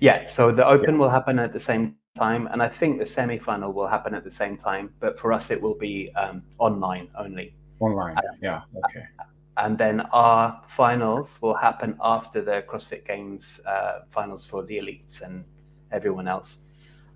[0.00, 0.26] Yeah.
[0.26, 1.00] So the open yeah.
[1.00, 4.30] will happen at the same time, and I think the semi-final will happen at the
[4.30, 4.92] same time.
[5.00, 7.54] But for us, it will be um, online only.
[7.80, 9.04] Online, uh, yeah, okay.
[9.56, 15.22] And then our finals will happen after the CrossFit Games uh, finals for the elites
[15.22, 15.44] and
[15.90, 16.58] everyone else.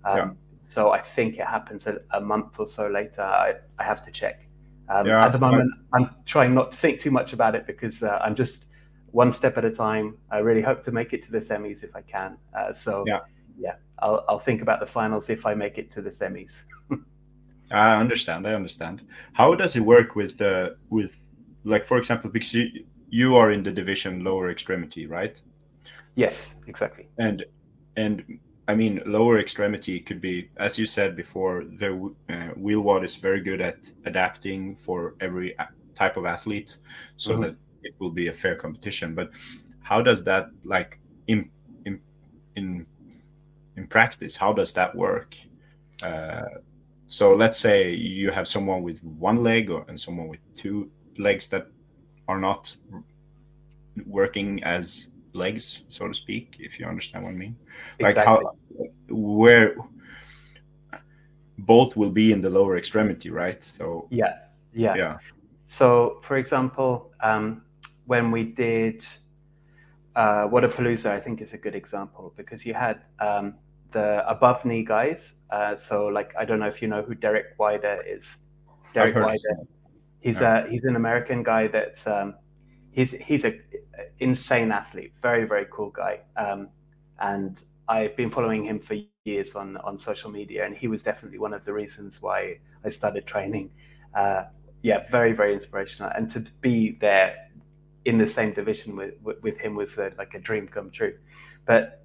[0.03, 0.29] Um, yeah.
[0.67, 3.21] So I think it happens a, a, month or so later.
[3.21, 4.47] I, I have to check.
[4.89, 8.03] Um, yeah, at the moment, I'm trying not to think too much about it because
[8.03, 8.65] uh, I'm just
[9.11, 10.17] one step at a time.
[10.31, 12.37] I really hope to make it to the semis if I can.
[12.57, 13.19] Uh, so yeah,
[13.57, 16.61] yeah, I'll, I'll think about the finals if I make it to the semis.
[17.73, 18.47] I understand.
[18.47, 19.01] I understand.
[19.33, 21.11] How does it work with uh, with
[21.63, 25.41] like for example because you, you are in the division lower extremity, right?
[26.15, 27.07] Yes, exactly.
[27.17, 27.43] And
[27.97, 31.89] and I mean, lower extremity could be, as you said before, the
[32.29, 35.55] uh, WheelWOD is very good at adapting for every
[35.95, 36.77] type of athlete,
[37.17, 37.41] so mm-hmm.
[37.41, 39.15] that it will be a fair competition.
[39.15, 39.31] But
[39.81, 41.49] how does that, like, in
[41.85, 41.99] in
[42.55, 42.85] in
[43.75, 45.35] in practice, how does that work?
[46.01, 46.43] Uh,
[47.13, 51.47] so let's say you have someone with one leg or, and someone with two legs
[51.49, 51.67] that
[52.27, 52.75] are not
[54.07, 57.55] working as legs, so to speak, if you understand what I mean.
[57.99, 58.55] Like how
[59.09, 59.75] where
[61.59, 63.63] both will be in the lower extremity, right?
[63.63, 64.33] So yeah,
[64.73, 65.17] yeah, yeah.
[65.67, 67.61] So for example, um,
[68.07, 69.05] when we did
[70.15, 73.53] uh, Wodapalooza, I think is a good example because you had um,
[73.93, 75.33] the above knee guys.
[75.51, 78.25] Uh, so like I don't know if you know who Derek Weida is.
[78.93, 79.65] Derek Weida.
[80.19, 82.35] He's a he's an American guy that's um,
[82.91, 83.59] he's he's a
[84.19, 86.69] insane athlete, very very cool guy, um,
[87.19, 91.39] and I've been following him for years on on social media, and he was definitely
[91.39, 93.71] one of the reasons why I started training.
[94.15, 94.43] Uh,
[94.81, 97.35] yeah, very very inspirational, and to be there
[98.05, 101.17] in the same division with with him was a, like a dream come true.
[101.65, 102.02] But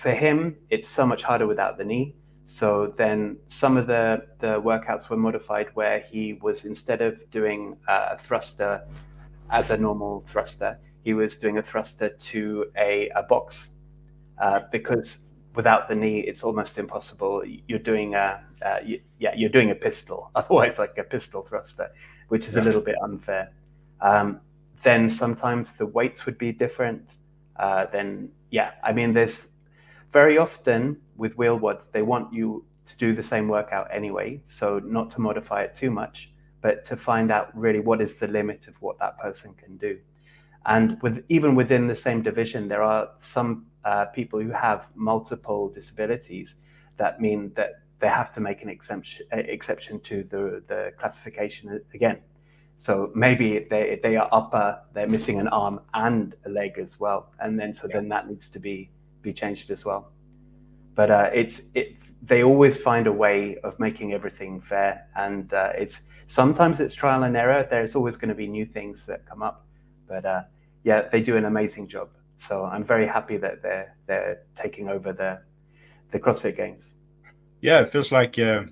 [0.00, 2.16] for him, it's so much harder without the knee.
[2.46, 7.76] So then some of the, the workouts were modified where he was instead of doing
[7.86, 8.82] a thruster
[9.50, 13.68] as a normal thruster, he was doing a thruster to a, a box
[14.38, 15.18] uh, because
[15.54, 17.42] without the knee, it's almost impossible.
[17.68, 21.90] You're doing a, uh, you, yeah, you're doing a pistol, otherwise like a pistol thruster,
[22.28, 22.62] which is yeah.
[22.62, 23.52] a little bit unfair.
[24.00, 24.40] Um,
[24.82, 27.16] then sometimes the weights would be different.
[27.58, 29.46] Uh, then yeah, I mean, there's
[30.12, 35.10] very often with WheelWOD, they want you to do the same workout anyway, so not
[35.10, 38.74] to modify it too much but to find out really what is the limit of
[38.80, 39.98] what that person can do.
[40.66, 45.70] And with even within the same division, there are some uh, people who have multiple
[45.70, 46.56] disabilities
[46.98, 52.18] that mean that they have to make an exemption, exception to the, the classification again.
[52.76, 57.32] So maybe they, they are upper, they're missing an arm and a leg as well.
[57.38, 57.96] And then so yeah.
[57.96, 58.90] then that needs to be
[59.22, 60.12] be changed as well.
[60.94, 65.06] But uh, it's it, they always find a way of making everything fair.
[65.16, 67.66] And uh, it's sometimes it's trial and error.
[67.68, 69.66] There's always going to be new things that come up.
[70.08, 70.42] But uh,
[70.84, 72.10] yeah, they do an amazing job.
[72.38, 75.40] So I'm very happy that they're they're taking over the
[76.10, 76.94] the CrossFit Games.
[77.60, 78.62] Yeah, it feels like uh,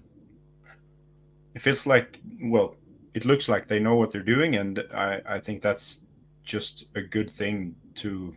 [1.54, 2.76] it feels like well,
[3.14, 6.02] it looks like they know what they're doing, and I I think that's
[6.44, 8.34] just a good thing to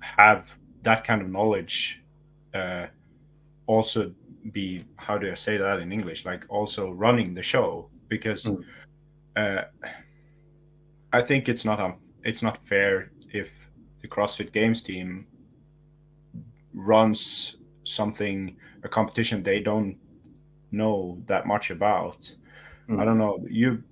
[0.00, 2.02] have that kind of knowledge.
[2.54, 2.86] Uh,
[3.66, 4.12] also
[4.52, 6.24] be how do I say that in English?
[6.24, 8.62] Like also running the show because mm.
[9.36, 9.64] uh,
[11.12, 13.68] I think it's not um, it's not fair if
[14.00, 15.26] the CrossFit Games team
[16.72, 19.96] runs something a competition they don't
[20.70, 22.32] know that much about.
[22.88, 23.00] Mm.
[23.00, 23.82] I don't know you.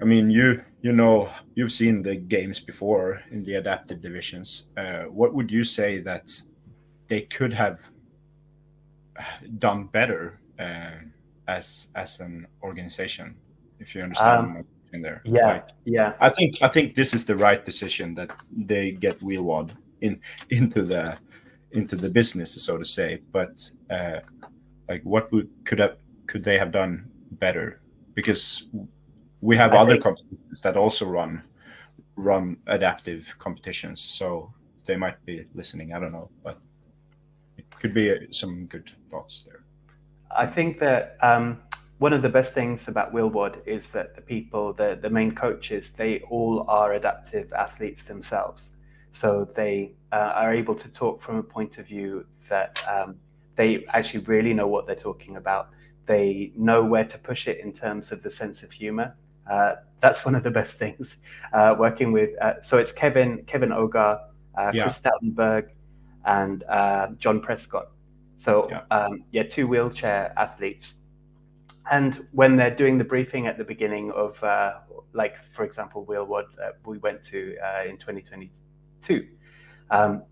[0.00, 4.66] I mean, you you know you've seen the games before in the adapted divisions.
[4.76, 6.30] Uh, what would you say that
[7.08, 7.80] they could have
[9.58, 10.92] done better uh,
[11.48, 13.36] as as an organization
[13.78, 15.20] if you understand um, in there?
[15.24, 16.12] yeah like, yeah.
[16.20, 20.82] I think i think this is the right decision that they get WheelWOD in into
[20.82, 21.16] the
[21.72, 23.20] into the business so to say.
[23.32, 24.20] But uh,
[24.88, 27.80] like what would could have could they have done better?
[28.14, 28.68] Because
[29.40, 30.04] we have I other think...
[30.04, 31.42] competitions that also run
[32.16, 34.52] run adaptive competitions so
[34.84, 36.58] they might be listening i don't know but
[37.60, 39.62] it could be some good thoughts there.
[40.36, 41.60] I think that um,
[41.98, 45.90] one of the best things about WheelWOD is that the people, the, the main coaches,
[45.96, 48.70] they all are adaptive athletes themselves.
[49.10, 53.16] So they uh, are able to talk from a point of view that um,
[53.56, 55.70] they actually really know what they're talking about.
[56.06, 59.16] They know where to push it in terms of the sense of humor.
[59.50, 61.18] Uh, that's one of the best things
[61.52, 62.30] uh, working with.
[62.40, 64.20] Uh, so it's Kevin, Kevin Ogar,
[64.56, 64.82] uh, yeah.
[64.82, 65.70] Chris Stoutenburg,
[66.24, 67.88] and uh, John Prescott.
[68.36, 70.94] So yeah, um, yeah two wheelchair athletes.
[71.90, 74.74] And when they're doing the briefing at the beginning of, uh,
[75.12, 79.26] like for example, WheelWOD uh, we went to uh, in 2022,
[79.90, 80.22] um,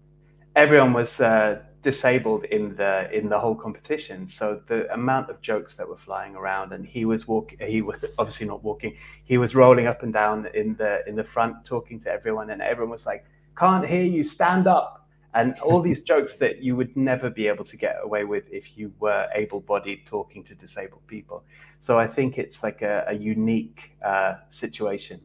[0.54, 4.28] everyone was uh, disabled in the in the whole competition.
[4.28, 7.58] So the amount of jokes that were flying around, and he was walking.
[7.60, 8.96] He was obviously not walking.
[9.24, 12.60] He was rolling up and down in the in the front, talking to everyone, and
[12.60, 13.24] everyone was like,
[13.56, 14.22] "Can't hear you.
[14.22, 18.24] Stand up." And all these jokes that you would never be able to get away
[18.24, 21.44] with if you were able-bodied talking to disabled people.
[21.80, 25.20] So I think it's like a, a unique uh, situation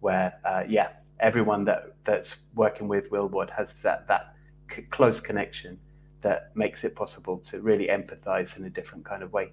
[0.00, 0.88] where, uh, yeah,
[1.20, 4.34] everyone that that's working with WheelWOD has that that
[4.74, 5.78] c- close connection
[6.22, 9.52] that makes it possible to really empathize in a different kind of way.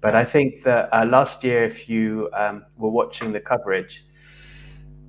[0.00, 4.06] But I think that uh, last year, if you um, were watching the coverage,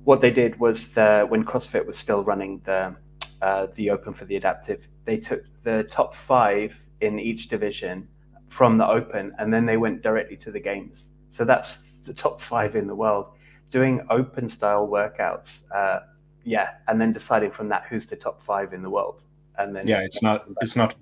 [0.04, 2.94] what they did was the, when CrossFit was still running the
[3.40, 8.06] uh, the Open for the Adaptive, they took the top five in each division
[8.48, 11.10] from the Open, and then they went directly to the Games.
[11.30, 13.34] So that's the top five in the world
[13.72, 15.62] doing Open style workouts.
[15.74, 16.00] Uh,
[16.44, 19.22] yeah, and then deciding from that who's the top five in the world
[19.62, 20.94] and then yeah it's not it's not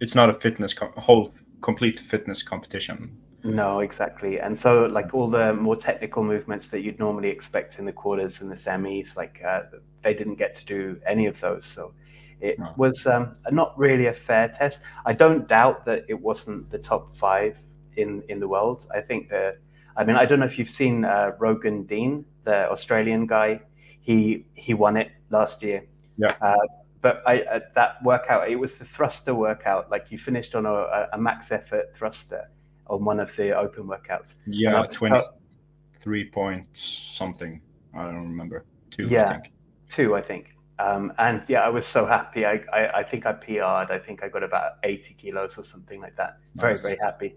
[0.00, 3.16] it's not a fitness com- whole complete fitness competition.
[3.44, 4.40] No exactly.
[4.40, 8.40] And so like all the more technical movements that you'd normally expect in the quarters
[8.40, 9.62] and the semis like uh,
[10.02, 11.64] they didn't get to do any of those.
[11.64, 11.94] So
[12.40, 12.72] it no.
[12.76, 14.80] was um, not really a fair test.
[15.06, 17.58] I don't doubt that it wasn't the top five
[17.96, 18.86] in in the world.
[18.94, 19.58] I think that
[19.94, 23.60] i mean i don't know if you've seen uh, rogan dean the australian guy.
[24.00, 25.84] He he won it last year.
[26.16, 26.34] Yeah.
[26.40, 26.56] Uh,
[27.02, 29.90] but I, uh, that workout, it was the thruster workout.
[29.90, 32.48] Like you finished on a, a max effort thruster
[32.86, 34.34] on one of the open workouts.
[34.46, 37.60] Yeah, twenty-three point something.
[37.94, 38.64] I don't remember.
[38.90, 39.08] Two.
[39.08, 39.52] Yeah, I think.
[39.90, 40.14] two.
[40.14, 40.54] I think.
[40.78, 42.46] Um, and yeah, I was so happy.
[42.46, 43.90] I, I, I think I PR'd.
[43.90, 46.38] I think I got about eighty kilos or something like that.
[46.54, 46.82] Very nice.
[46.82, 47.36] very happy.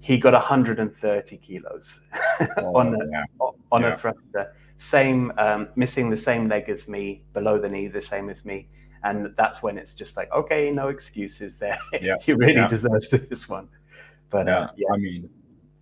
[0.00, 1.98] He got 130 kilos
[2.58, 3.24] oh, on a, yeah.
[3.72, 3.94] on yeah.
[3.94, 4.54] a thruster.
[4.76, 8.68] Same, um, missing the same leg as me, below the knee, the same as me
[9.04, 12.16] and that's when it's just like okay no excuses there yeah.
[12.20, 12.68] he really yeah.
[12.68, 13.68] deserves this one
[14.30, 14.86] but yeah, uh, yeah.
[14.92, 15.28] i mean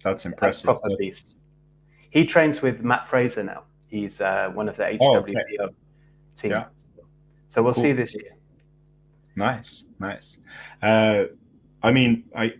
[0.02, 1.35] that's impressive that's that's...
[2.11, 5.35] he trains with mat fraser now he's uh, one of the hwpo oh, okay.
[6.37, 6.64] team yeah.
[7.48, 7.83] so we'll cool.
[7.83, 8.37] see this year
[9.35, 10.38] nice nice
[10.83, 11.24] uh,
[11.83, 12.52] i mean I,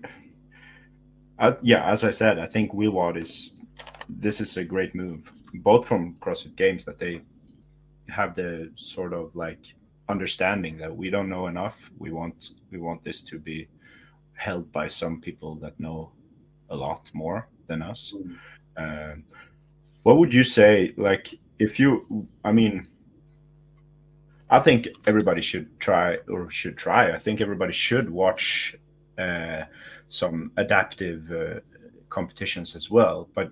[1.39, 3.61] I yeah as i said i think WheelWOD is
[4.09, 7.23] this is a great move both from crossfit games that they
[8.09, 9.75] have the sort of like
[10.09, 11.91] understanding that we don't know enough.
[11.99, 13.69] We want we want this to be
[14.35, 16.13] held by some people that know
[16.71, 18.15] a lot more than us.
[18.79, 19.23] Mm.
[20.03, 20.93] what would you say?
[20.97, 22.87] Like, if you, I mean,
[24.51, 27.13] I think everybody should try or should try.
[27.13, 28.77] I think everybody should watch
[29.19, 29.63] uh,
[30.07, 31.61] some adaptive uh,
[32.09, 33.29] competitions as well.
[33.35, 33.51] But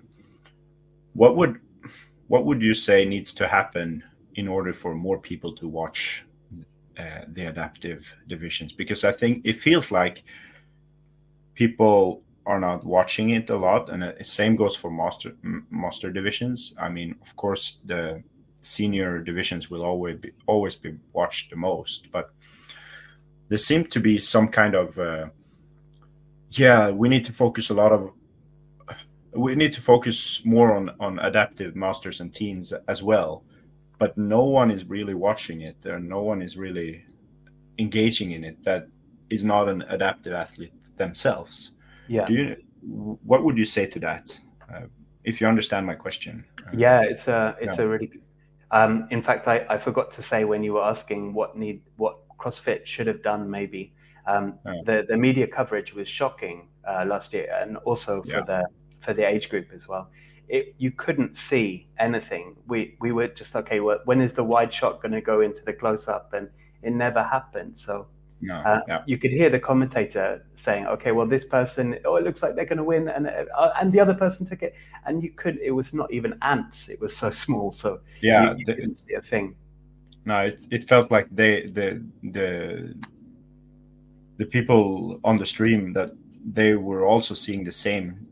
[1.13, 1.59] what would
[2.27, 4.03] what would you say needs to happen
[4.35, 6.24] in order for more people to watch
[6.97, 10.23] uh, the adaptive divisions because I think it feels like
[11.53, 15.33] people are not watching it a lot, and the same goes for master
[15.71, 16.75] master divisions.
[16.79, 18.23] I mean, of course, the
[18.61, 22.31] senior divisions will always be always be watched the most, but
[23.47, 25.27] there seemed to be some kind of uh,
[26.51, 28.11] yeah, we need to focus a lot of
[29.33, 33.43] we need to focus more on on adaptive masters and teens as well
[33.97, 37.03] but no one is really watching it or no one is really
[37.77, 38.87] engaging in it that
[39.29, 41.71] is not an adaptive athlete themselves.
[42.07, 42.27] Yeah.
[42.29, 44.39] You, what would you say to that
[44.73, 44.81] uh,
[45.23, 46.45] if you understand my question?
[46.65, 47.83] Uh, yeah it's a it's yeah.
[47.83, 48.11] a really
[48.71, 52.17] um, in fact I, I forgot to say when you were asking what need what
[52.37, 53.93] crossfit should have done maybe.
[54.27, 58.41] Um, the the media coverage was shocking uh, last year and also for yeah.
[58.41, 58.63] the
[58.99, 60.09] for the age group as well
[60.47, 62.55] it, you couldn't see anything.
[62.67, 63.79] We we were just okay.
[63.79, 66.33] Well, when is the wide shot going to go into the close up?
[66.33, 66.49] And
[66.83, 67.73] it never happened.
[67.77, 68.07] So
[68.41, 69.03] no, uh, yeah.
[69.05, 72.65] you could hear the commentator saying, "Okay, well, this person, oh, it looks like they're
[72.65, 74.75] going to win," and uh, and the other person took it,
[75.05, 75.57] and you could.
[75.59, 76.89] It was not even ants.
[76.89, 79.55] It was so small, so yeah, you, you the, couldn't see a thing.
[80.25, 82.95] No, it it felt like they the the
[84.37, 86.11] the people on the stream that
[86.45, 88.27] they were also seeing the same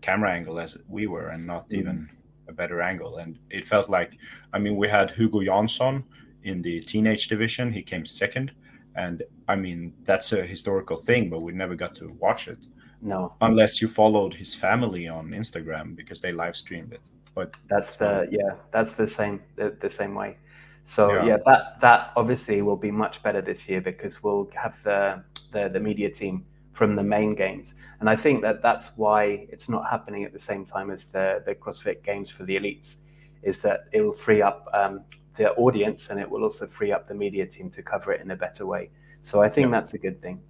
[0.00, 1.78] camera angle as we were, and not mm.
[1.78, 2.08] even
[2.48, 3.18] a better angle.
[3.18, 4.18] And it felt like,
[4.52, 6.02] I mean, we had Hugo Jansson
[6.42, 7.72] in the teenage division.
[7.72, 8.52] He came second,
[8.96, 12.66] and I mean that's a historical thing, but we never got to watch it.
[13.00, 17.08] No, unless you followed his family on Instagram because they live streamed it.
[17.34, 20.36] But that's the yeah, that's the same the, the same way.
[20.84, 21.24] So yeah.
[21.24, 21.36] yeah.
[21.46, 25.80] that that obviously will be much better this year because we'll have the the, the
[25.80, 27.74] media team from the main games.
[28.00, 31.42] And I think that that's why it's not happening at the same time as the,
[31.44, 32.96] the CrossFit Games for the elites,
[33.42, 35.04] is that it will free up um,
[35.36, 38.30] the audience and it will also free up the media team to cover it in
[38.30, 38.90] a better way.
[39.22, 39.72] So I think yeah.
[39.72, 40.40] that's a good thing.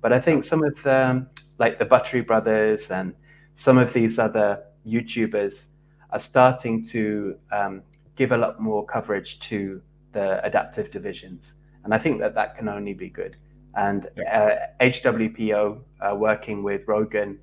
[0.00, 1.26] But I think some of the,
[1.58, 3.14] like the Buttery brothers and
[3.54, 5.66] some of these other YouTubers
[6.10, 7.82] are starting to um,
[8.16, 9.80] give a lot more coverage to
[10.12, 11.54] the adaptive divisions.
[11.84, 13.36] And I think that that can only be good.
[13.76, 14.50] And uh,
[14.80, 17.38] HWPO uh, working with Rogan,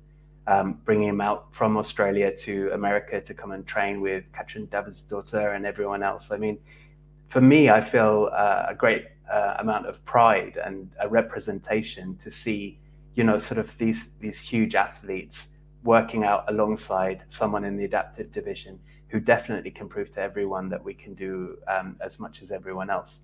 [0.46, 5.54] um, bringing him out from Australia to America to come and train with Katrin Davidsdottir
[5.54, 6.30] and everyone else.
[6.30, 6.58] I mean,
[7.28, 12.30] for me, I feel uh, a great uh, amount of pride and a representation to
[12.30, 12.78] see,
[13.14, 15.48] you know, sort of these these huge athletes
[15.84, 18.78] working out alongside someone in the adaptive division
[19.08, 22.90] who definitely can prove to everyone that we can do um, as much as everyone
[22.90, 23.20] else.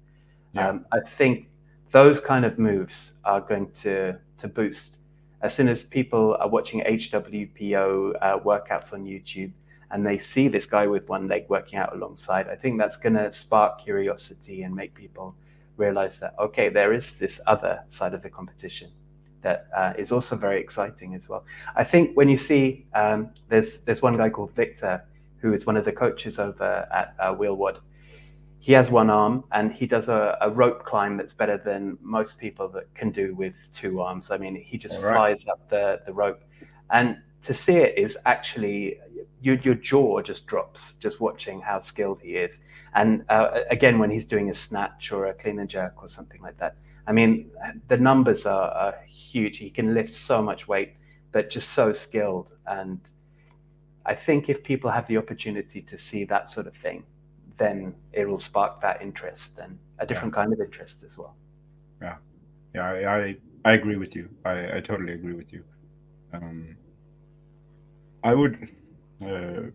[0.53, 0.69] Yeah.
[0.69, 1.49] Um, I think
[1.93, 4.97] those kind of moves are going to to boost
[5.43, 9.53] as soon as people are watching HWPO uh, workouts on YouTube
[9.91, 12.49] and they see this guy with one leg working out alongside.
[12.49, 15.37] I think that's going to spark curiosity and make people
[15.77, 18.91] realize that okay, there is this other side of the competition
[19.43, 21.45] that uh, is also very exciting as well.
[21.77, 25.05] I think when you see um, there's there's one guy called Victor
[25.39, 27.35] who is one of the coaches over at uh.
[28.67, 32.37] He has one arm and he does a, a, rope climb that's better than most
[32.37, 34.33] people that can do with two arms.
[34.33, 35.15] I mean, he just right.
[35.15, 36.43] flies up the, the rope.
[36.91, 38.99] And to see it is actually
[39.41, 42.59] your, your jaw just drops just watching how skilled he is.
[42.97, 46.43] And uh, again, when he's doing a snatch or a clean and jerk or something
[46.43, 46.75] like that,
[47.07, 47.53] I mean,
[47.87, 49.59] the numbers are, are huge.
[49.59, 50.95] He can lift so much weight,
[51.31, 52.49] but just so skilled.
[52.67, 52.99] And
[54.05, 57.05] I think if people have the opportunity to see that sort of thing,
[57.59, 60.43] then it will spark that interest and a different yeah.
[60.43, 61.37] kind of interest as well.
[62.01, 62.17] Yeah,
[62.75, 64.29] yeah, I I, I agree with you.
[64.45, 65.65] I, I totally agree with you.
[66.33, 66.77] Um,
[68.23, 68.69] I would.
[69.23, 69.71] Uh,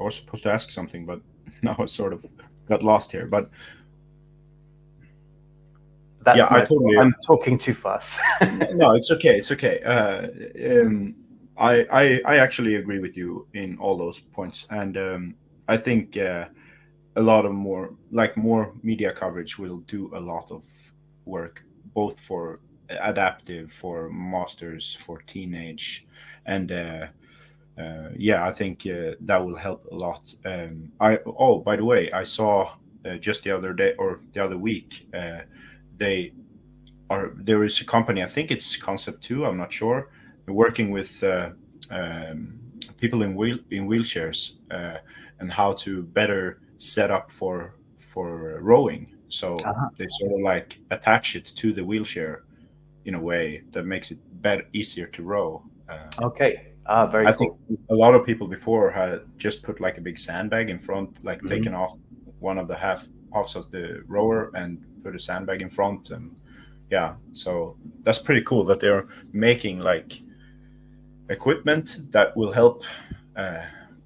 [0.00, 1.20] I was supposed to ask something, but
[1.62, 2.26] now I sort of
[2.68, 3.26] got lost here.
[3.26, 3.50] But
[6.24, 6.98] that's yeah, I totally.
[6.98, 8.20] I'm talking too fast.
[8.74, 9.38] no, it's okay.
[9.38, 9.82] It's okay.
[9.82, 11.14] Uh, um,
[11.56, 15.34] I, I I actually agree with you in all those points, and um,
[15.68, 16.46] I think uh,
[17.16, 20.62] a lot of more like more media coverage will do a lot of
[21.24, 21.62] work,
[21.94, 26.06] both for adaptive, for masters, for teenage,
[26.46, 27.06] and uh,
[27.78, 30.34] uh, yeah, I think uh, that will help a lot.
[30.44, 34.44] Um, I oh by the way, I saw uh, just the other day or the
[34.44, 35.40] other week uh,
[35.96, 36.32] they
[37.10, 40.10] are there is a company I think it's Concept Two I'm not sure
[40.46, 41.50] working with uh,
[41.90, 42.60] um,
[42.98, 44.56] people in wheel in wheelchairs
[45.42, 49.14] and how to better set up for for rowing.
[49.28, 49.88] So uh-huh.
[49.96, 52.44] they sort of like attach it to the wheelchair
[53.04, 55.62] in a way that makes it better easier to row.
[55.88, 56.68] Uh, okay.
[56.86, 57.26] Ah, very.
[57.26, 57.58] I cool.
[57.68, 61.24] think a lot of people before had just put like a big sandbag in front,
[61.24, 61.48] like mm-hmm.
[61.48, 61.96] taken off
[62.40, 66.34] one of the half halves of the rower and put a sandbag in front, and
[66.90, 70.20] yeah, so that's pretty cool that they're making like
[71.28, 72.84] equipment that will help
[73.36, 73.62] uh,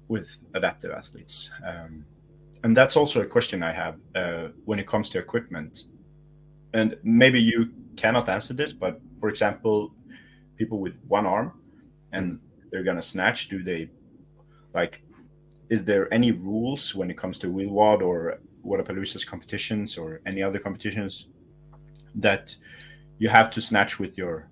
[0.07, 1.49] with adaptive athletes.
[1.65, 2.05] Um,
[2.63, 5.85] and that's also a question I have uh, when it comes to equipment.
[6.73, 9.93] And maybe you cannot answer this, but for example,
[10.57, 11.53] people with one arm
[12.11, 12.39] and
[12.71, 13.89] they're gonna snatch, do they
[14.73, 15.01] like?
[15.69, 20.59] Is there any rules when it comes to WheelWOD or Wodapalooza's competitions or any other
[20.59, 21.27] competitions
[22.15, 22.55] that
[23.17, 24.49] you have to snatch with your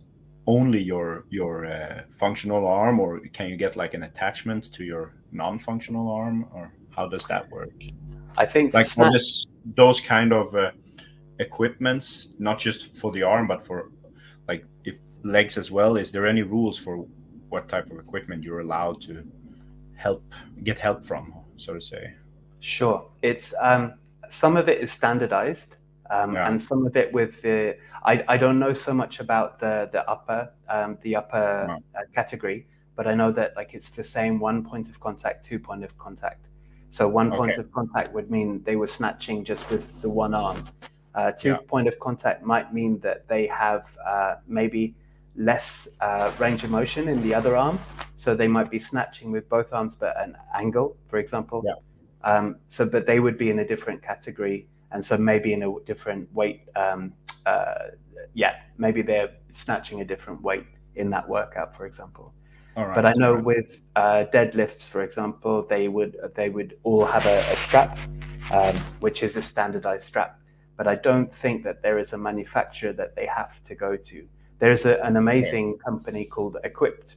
[0.47, 5.13] only your your uh, functional arm, or can you get like an attachment to your
[5.35, 7.71] non-functional arm, or how does that work?
[8.37, 10.71] I think like snap- this, those kind of uh,
[11.39, 13.91] equipments, not just for the arm, but for
[14.47, 15.97] like if legs as well.
[15.97, 17.05] Is there any rules for
[17.49, 19.23] what type of equipment you're allowed to
[19.95, 20.23] help
[20.63, 22.13] get help from, so to say?
[22.59, 23.93] Sure, it's um,
[24.29, 25.75] some of it is standardized
[26.09, 26.47] um, yeah.
[26.47, 30.07] and some of it with the I, I don't know so much about the the
[30.09, 31.73] upper um, the upper no.
[31.99, 35.59] uh, category, but I know that like it's the same one point of contact, two
[35.59, 36.47] point of contact.
[36.89, 37.37] So one okay.
[37.37, 40.63] point of contact would mean they were snatching just with the one arm.
[41.13, 41.57] Uh, two yeah.
[41.67, 44.95] point of contact might mean that they have uh, maybe
[45.35, 47.79] less uh, range of motion in the other arm,
[48.15, 51.63] so they might be snatching with both arms but an angle, for example.
[51.65, 51.73] Yeah.
[52.23, 55.73] Um, so, but they would be in a different category and so maybe in a
[55.85, 56.61] different weight.
[56.75, 57.13] Um,
[57.45, 57.89] uh,
[58.33, 60.65] yeah, maybe they're snatching a different weight
[60.95, 62.33] in that workout, for example.
[62.75, 63.43] But I know right.
[63.43, 67.97] with uh, deadlifts, for example, they would they would all have a, a strap,
[68.51, 70.39] um, which is a standardized strap.
[70.77, 74.27] but I don't think that there is a manufacturer that they have to go to.
[74.59, 77.15] There's a, an amazing company called Equipped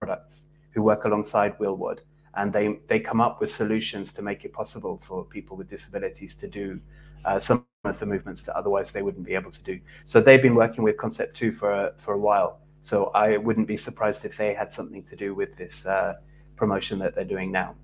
[0.00, 1.98] Products who work alongside WheelWOD,
[2.34, 6.34] and they they come up with solutions to make it possible for people with disabilities
[6.36, 6.80] to do
[7.24, 9.80] uh, some of the movements that otherwise they wouldn't be able to do.
[10.04, 12.60] So they've been working with Concept Two for a, for a while.
[12.82, 16.14] So I wouldn't be surprised if they had something to do with this uh,
[16.56, 17.74] promotion that they're doing now.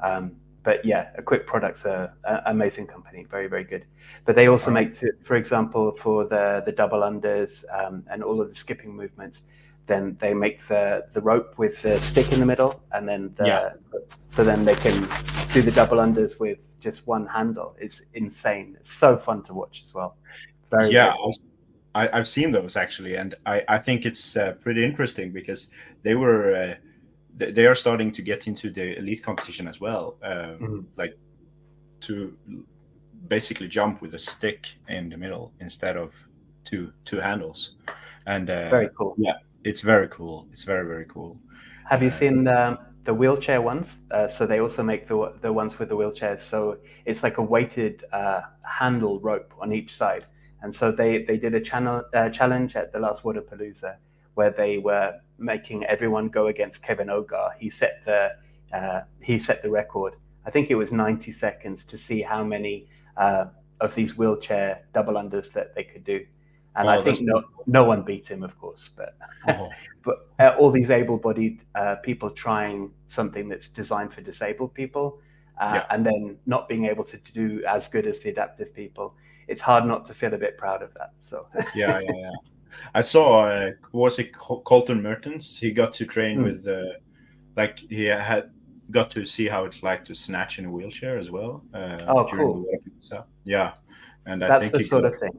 [0.00, 3.84] Um, but yeah, Equipped Products are an amazing company, very very good.
[4.26, 8.40] But they also make, to, for example, for the the double unders um, and all
[8.40, 9.44] of the skipping movements.
[9.86, 13.46] Then they make the the rope with the stick in the middle, and then the,
[13.46, 13.72] Yeah.
[14.28, 15.08] so then they can
[15.52, 17.74] do the double unders with just one handle.
[17.80, 18.76] It's insane.
[18.78, 20.16] It's so fun to watch as well.
[20.70, 21.14] Very yeah.
[21.94, 25.68] I, I've seen those actually, and I, I think it's uh, pretty interesting because
[26.02, 26.74] they were uh,
[27.36, 30.84] they, they are starting to get into the elite competition as well, uh, Mhm.
[30.96, 31.16] like
[32.00, 32.36] to
[33.28, 36.14] basically jump with a stick in the middle instead of
[36.64, 37.76] two two handles,
[38.26, 39.14] and uh, very cool.
[39.18, 40.46] Yeah, it's very cool.
[40.52, 41.40] It's very very cool.
[41.88, 44.00] Have you Uh, seen the, the wheelchair ones?
[44.12, 46.40] Uh, so they also make the the ones with the wheelchairs.
[46.40, 50.26] So it's like a weighted uh, handle rope on each side.
[50.62, 53.96] And so they they did a channel uh, challenge at the last Wodapalooza
[54.34, 57.50] where they were making everyone go against Kevin Ogar.
[57.58, 58.32] He set the
[58.72, 60.14] uh, he set the record.
[60.46, 63.46] I think it was 90 seconds to see how many uh,
[63.80, 66.24] of these wheelchair double unders that they could do.
[66.76, 69.16] And Oh, I think no, no one beat him, of course, but
[69.48, 69.68] Oh,
[70.04, 75.18] but uh, all these able-bodied uh, people trying something that's designed for disabled people
[75.60, 75.86] uh, Yeah.
[75.90, 79.14] and then not being able to do as good as the adaptive people
[79.52, 81.36] it's hard not to feel a bit proud of that so
[81.74, 82.30] yeah, yeah, yeah.
[82.94, 84.28] I saw uh, was it
[84.70, 85.58] Colton Mertens?
[85.58, 86.44] He got to train Hmm.
[86.44, 86.92] with uh,
[87.56, 88.44] like he had
[88.90, 91.52] got to see how it's like to snatch in a wheelchair as well.
[91.74, 92.64] Uh, Oh, cool.
[92.64, 93.24] Wodapalooza.
[93.44, 93.70] Yeah,
[94.26, 95.36] and I that's think the sort got- of thing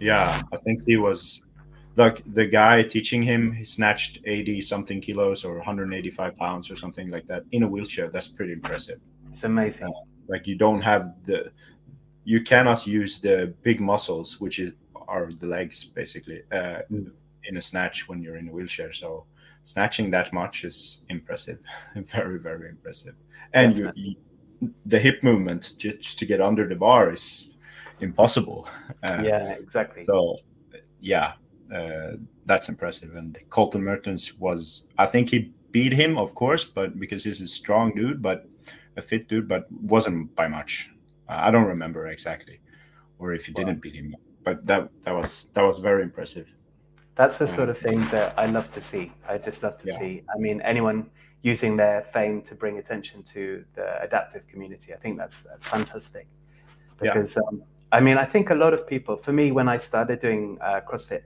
[0.00, 1.42] yeah, I think he was
[1.96, 3.52] like the guy teaching him.
[3.52, 7.42] He snatched eighty something kilos or one hundred eighty five pounds or something like that
[7.52, 8.08] in a wheelchair.
[8.14, 8.98] That's pretty impressive.
[9.30, 9.92] it's amazing
[10.32, 11.38] Like you don't have the,
[12.24, 14.72] you cannot use the big muscles, which is
[15.08, 17.10] are the legs basically, uh, Mm.
[17.44, 18.92] in a snatch when you're in a wheelchair.
[18.92, 19.24] So
[19.64, 21.58] snatching that much is impressive,
[21.96, 23.14] very very impressive.
[23.52, 24.14] And you, you,
[24.86, 27.50] the hip movement just to get under the bar is
[28.00, 28.68] impossible.
[29.08, 30.38] Uh, yeah exactly so,
[31.00, 31.32] yeah,
[31.74, 32.12] uh,
[32.46, 33.16] that's impressive.
[33.16, 37.48] And Colton Mertens was, I think he beat him, of course, but because he's a
[37.48, 38.46] strong dude, but
[38.96, 40.90] a fit dude, but wasn't by much.
[41.28, 42.60] I don't remember exactly,
[43.18, 43.64] or if you Wow.
[43.64, 44.14] didn't beat him.
[44.44, 46.48] But that that was that was very impressive.
[47.14, 49.98] that's the sort of thing that i love to see i just love to Yeah.
[49.98, 50.98] see i mean anyone
[51.50, 53.42] using their fame to bring attention to
[53.76, 56.26] the adaptive community i think that's that's fantastic
[57.04, 57.12] Yeah.
[57.12, 57.54] because um,
[57.96, 60.80] i mean i think a lot of people for me when i started doing uh,
[60.88, 61.24] crossfit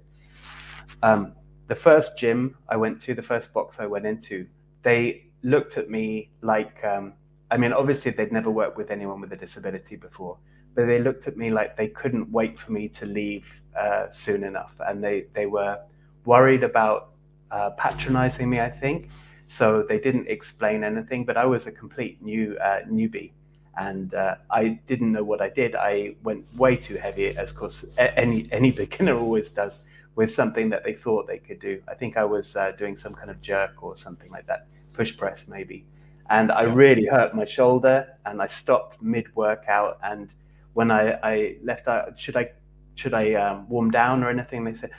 [1.09, 1.33] um,
[1.69, 2.39] the first gym
[2.69, 4.37] i went to the first box i went into
[4.83, 5.01] they
[5.43, 7.13] looked at me like um,
[7.51, 10.39] i mean obviously they'd never worked with anyone with a disability before
[10.77, 14.45] but they looked at me like they couldn't wait for me to leave uh, soon
[14.45, 14.75] enough.
[14.87, 15.79] And they, they were
[16.27, 17.13] worried about
[17.51, 19.09] uh, patronizing me i think.
[19.47, 23.33] So they didn't explain anything but i was a complete new uh, newbie.
[23.79, 25.75] And uh, i didn't know what i did.
[25.75, 29.81] I went way too heavy as of course any any beginner always does
[30.15, 31.81] with something that they thought they could do.
[31.89, 34.67] I think i was uh, doing some kind of jerk or something like that.
[34.93, 35.87] Push press maybe
[36.31, 36.75] and i Yeah.
[36.75, 40.31] really hurt my shoulder and i stopped mid workout and
[40.75, 42.51] when I, I left out, should I
[42.97, 44.63] should I um, warm down or anything?
[44.63, 44.91] They said,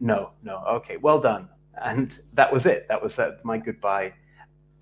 [0.00, 1.46] no, no, okay, well done.
[1.82, 2.86] And that was it.
[2.88, 4.14] That was uh, my goodbye.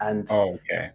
[0.01, 0.91] And Oh, okay.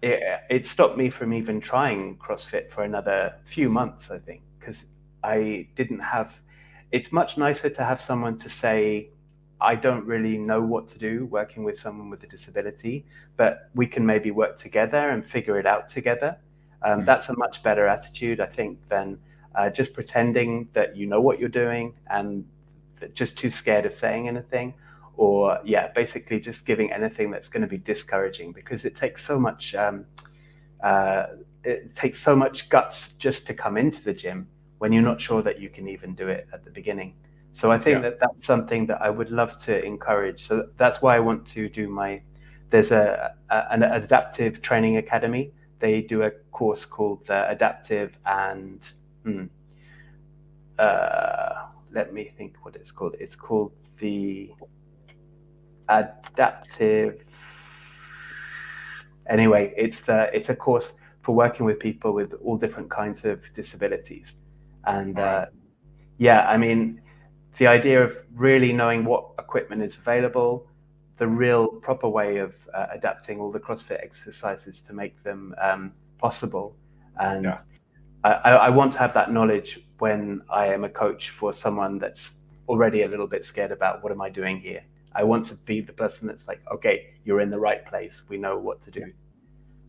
[0.00, 4.84] it, it stopped me from even trying CrossFit for another few months, I think, because
[5.24, 6.40] I didn't have.
[6.92, 9.10] It's much nicer to have someone to say,
[9.64, 13.06] I don't really know what to do working with someone with a disability,
[13.36, 16.36] but we can maybe work together and figure it out together.
[16.82, 17.06] Um, Mm.
[17.06, 19.18] That's a much better attitude, I think, than
[19.54, 22.44] uh, just pretending that you know what you're doing and
[23.14, 24.74] just too scared of saying anything
[25.16, 29.38] or yeah basically just giving anything that's going to be discouraging because it takes so
[29.38, 30.04] much um,
[30.82, 31.26] uh,
[31.62, 34.46] it takes so much guts just to come into the gym
[34.78, 37.14] when you're not sure that you can even do it at the beginning
[37.54, 38.10] so i think Yeah.
[38.10, 40.42] that that's something that i would love to encourage.
[40.48, 42.20] So that's why i want to do my
[42.70, 45.52] there's a, a an adaptive training academy.
[45.78, 48.80] They do a course called the adaptive and
[49.22, 49.44] hmm,
[50.78, 53.14] uh, let me think what it's called.
[53.20, 54.50] It's called the
[55.88, 57.22] adaptive.
[59.28, 60.92] Anyway it's the it's a course
[61.22, 64.36] for working with people with all different kinds of disabilities.
[64.86, 65.46] And uh,
[66.18, 67.00] yeah, I mean,
[67.56, 70.66] the idea of really knowing what equipment is available,
[71.18, 75.92] the real proper way of uh, adapting all the CrossFit exercises to make them um,
[76.18, 76.76] possible.
[77.18, 77.60] And Yeah.
[78.24, 81.98] I, I I want to have that knowledge when I am a coach for someone
[81.98, 82.34] that's
[82.68, 84.82] already a little bit scared about what am I doing here.
[85.14, 88.22] I want to be the person that's like, okay, you're in the right place.
[88.28, 89.12] We know what to do.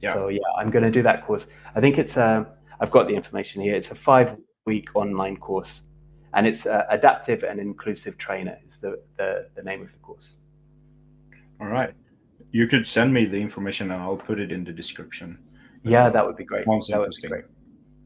[0.02, 0.14] Yeah.
[0.14, 1.48] So yeah, I'm going to do that course.
[1.76, 2.46] I think it's a.
[2.80, 3.74] I've got the information here.
[3.76, 5.84] It's a five-week online course,
[6.36, 8.58] and it's uh, adaptive and inclusive trainer.
[8.70, 10.36] Is the, the the name of the course.
[11.60, 11.94] All right.
[12.52, 15.40] You could send me the information and I'll put it in the description.
[15.84, 16.12] Yeah, well.
[16.14, 16.66] that would be great.
[16.66, 17.30] Sounds That would be interesting.
[17.30, 17.46] great.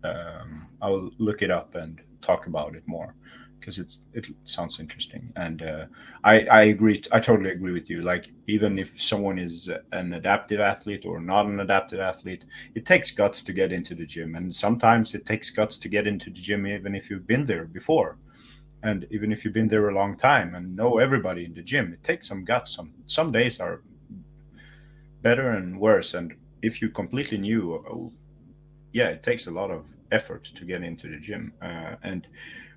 [0.03, 3.15] Um, I'll look it up and talk about it more
[3.59, 5.31] because it's it sounds interesting.
[5.35, 5.85] And uh,
[6.23, 7.03] I I agree.
[7.11, 8.01] I totally agree with you.
[8.01, 12.45] Like even if someone is an adaptive athlete or not an adaptive athlete,
[12.75, 16.07] it takes guts to get into the gym, and sometimes it takes guts to get
[16.07, 18.17] into the gym even if you've been there before.
[18.81, 21.91] And even if you've been there a long time and know everybody in the gym,
[21.93, 22.75] it takes some guts.
[22.75, 23.81] Some some days are
[25.21, 26.13] better and worse.
[26.13, 28.15] And if you're completely new, uh,
[28.93, 31.53] yeah, it takes a lot of effort to get into the gym.
[31.61, 32.27] Uh, and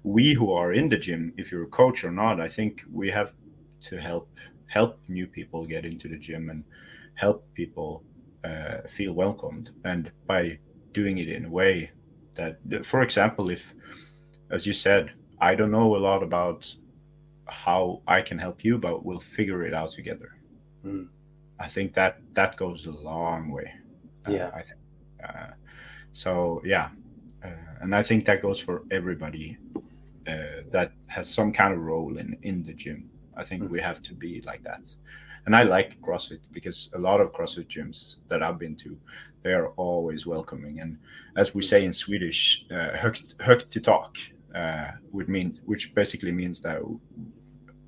[0.04, 3.10] we who are in the gym, if you're a coach or not, I think we
[3.10, 3.32] have
[3.82, 4.28] to help
[4.66, 6.64] help new people get into the gym and
[7.14, 8.02] help people
[8.42, 9.70] uh, feel welcomed.
[9.84, 10.58] And by
[10.92, 11.90] doing it in a way
[12.34, 13.74] that, for example, if,
[14.50, 16.74] as you said, I don't know a lot about
[17.46, 20.36] how I can help you, but we'll figure it out together.
[20.84, 21.08] Mm.
[21.60, 23.72] I think that that goes a long way.
[24.26, 24.50] Uh, Yeah.
[24.54, 24.80] I think.
[25.22, 25.50] Uh,
[26.12, 26.88] so yeah,
[27.44, 27.48] uh,
[27.80, 29.58] and I think that goes for everybody
[30.26, 33.10] uh, that has some kind of role in in the gym.
[33.36, 33.70] I think Mm.
[33.70, 34.94] we have to be like that.
[35.46, 38.96] And I like CrossFit because a lot of CrossFit gyms that I've been to,
[39.42, 40.80] they are always welcoming.
[40.80, 40.98] And
[41.36, 44.16] as we say in Swedish, uh, högt, till tak,
[44.54, 46.80] uh, would mean which basically means that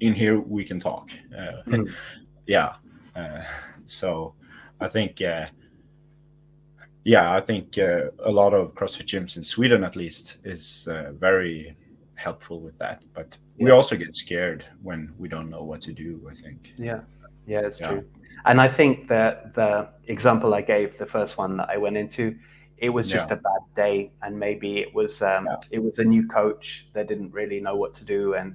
[0.01, 1.11] in here we can talk.
[1.33, 1.93] Uh, Mm.
[2.47, 2.73] yeah.
[3.15, 3.45] Uh,
[3.85, 4.35] so
[4.81, 5.47] I think, uh,
[7.05, 11.13] yeah, I think uh, a lot of CrossFit gyms in Sweden, at least, is uh,
[11.13, 11.77] very
[12.25, 13.05] helpful with that.
[13.15, 16.11] But we also get scared when we don't know what to do.
[16.31, 16.73] I think.
[16.77, 17.01] Yeah,
[17.47, 17.89] yeah, it's Yeah.
[17.89, 18.05] true.
[18.47, 22.25] And I think that the example I gave, the first one that I went into,
[22.79, 23.35] it was just Yeah.
[23.39, 25.77] a bad day, and maybe it was um, Yeah.
[25.77, 28.51] it was a new coach that didn't really know what to do, and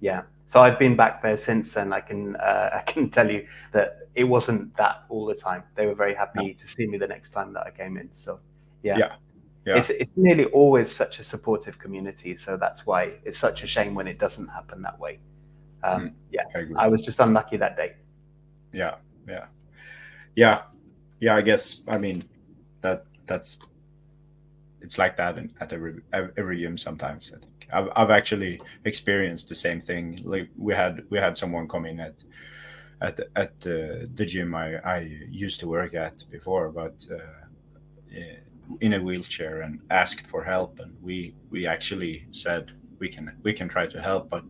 [0.00, 0.22] yeah.
[0.46, 3.88] So I've been back there since, and I can uh, I can tell you that
[4.14, 5.62] it wasn't that all the time.
[5.74, 8.08] They were very happy to see me the next time that I came in.
[8.12, 8.38] So
[8.82, 9.12] yeah, Yeah.
[9.66, 9.78] Yeah.
[9.78, 12.36] it's it's nearly always such a supportive community.
[12.36, 15.18] So that's why it's such a shame when it doesn't happen that way.
[15.82, 16.12] Um, Mm.
[16.30, 16.84] Yeah, I.
[16.84, 17.94] I was just unlucky that day.
[18.72, 18.96] yeah
[19.28, 19.46] yeah
[20.36, 20.62] yeah
[21.20, 22.22] yeah i guess i mean
[22.80, 23.58] that that's
[24.80, 25.94] it's like that in, at every
[26.36, 31.02] every gym sometimes i think I've, I've actually experienced the same thing like we had
[31.10, 32.22] we had someone come in at
[33.00, 34.98] at at uh, the gym I, I
[35.30, 37.16] used to work at before but uh,
[38.80, 43.52] in a wheelchair and asked for help and we we actually said we can we
[43.52, 44.42] can try to help but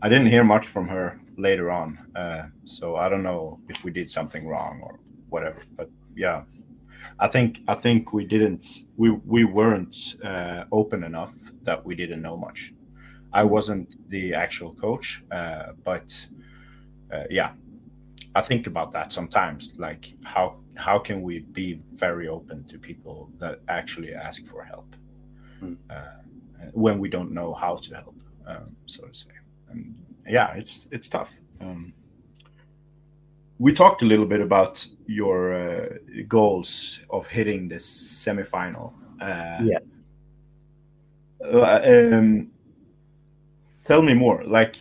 [0.00, 3.90] I didn't hear much from her later on, uh, so I don't know if we
[3.90, 5.60] did something wrong or whatever.
[5.76, 6.42] But yeah,
[7.18, 8.64] I think I think we didn't
[8.96, 12.72] we we weren't uh, open enough that we didn't know much.
[13.32, 16.26] I wasn't the actual coach, uh, but
[17.12, 17.52] uh, yeah,
[18.36, 19.74] I think about that sometimes.
[19.78, 24.94] Like how how can we be very open to people that actually ask for help
[25.60, 25.74] Hmm.
[25.90, 26.22] uh,
[26.72, 28.14] when we don't know how to help,
[28.46, 29.30] um, so to say
[29.70, 29.94] and
[30.26, 31.32] yeah, it's it's tough.
[31.60, 31.92] Um,
[33.58, 35.88] we talked a little bit about your uh,
[36.28, 38.92] goals of hitting this semifinal.
[39.20, 39.78] Uh, Yeah.
[41.44, 42.50] uh, um,
[43.84, 44.44] tell me more.
[44.44, 44.76] Like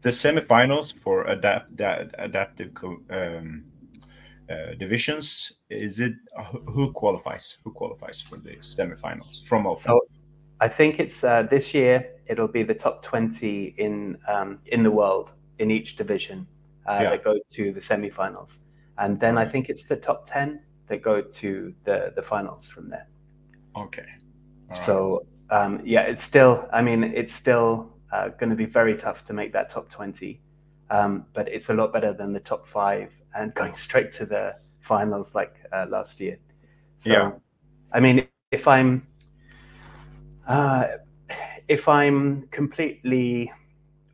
[0.00, 1.80] the semifinals for adapt
[2.18, 2.70] adaptive
[3.10, 3.64] um,
[4.52, 5.52] uh, divisions.
[5.70, 6.14] Is it
[6.74, 7.58] who qualifies?
[7.64, 9.82] Who qualifies for the semifinals from open?
[9.82, 10.00] So
[10.60, 11.94] I think it's uh, this year.
[12.26, 16.46] It'll be the top twenty in um, in the world in each division
[16.88, 17.10] uh, Yeah.
[17.10, 18.58] that go to the semifinals,
[18.98, 22.88] and then I think it's the top ten that go to the the finals from
[22.90, 23.06] there.
[23.76, 24.10] okay.
[24.70, 24.86] All right.
[24.86, 26.68] So um, yeah, it's still.
[26.72, 30.40] I mean, it's still uh, going to be very tough to make that top twenty,
[30.92, 34.54] um, but it's a lot better than the top five and going straight to the
[34.80, 36.38] finals like uh, last year.
[36.98, 37.32] So, Yeah.
[37.92, 39.06] I mean, if I'm
[40.48, 40.84] uh,
[41.68, 43.52] if I'm completely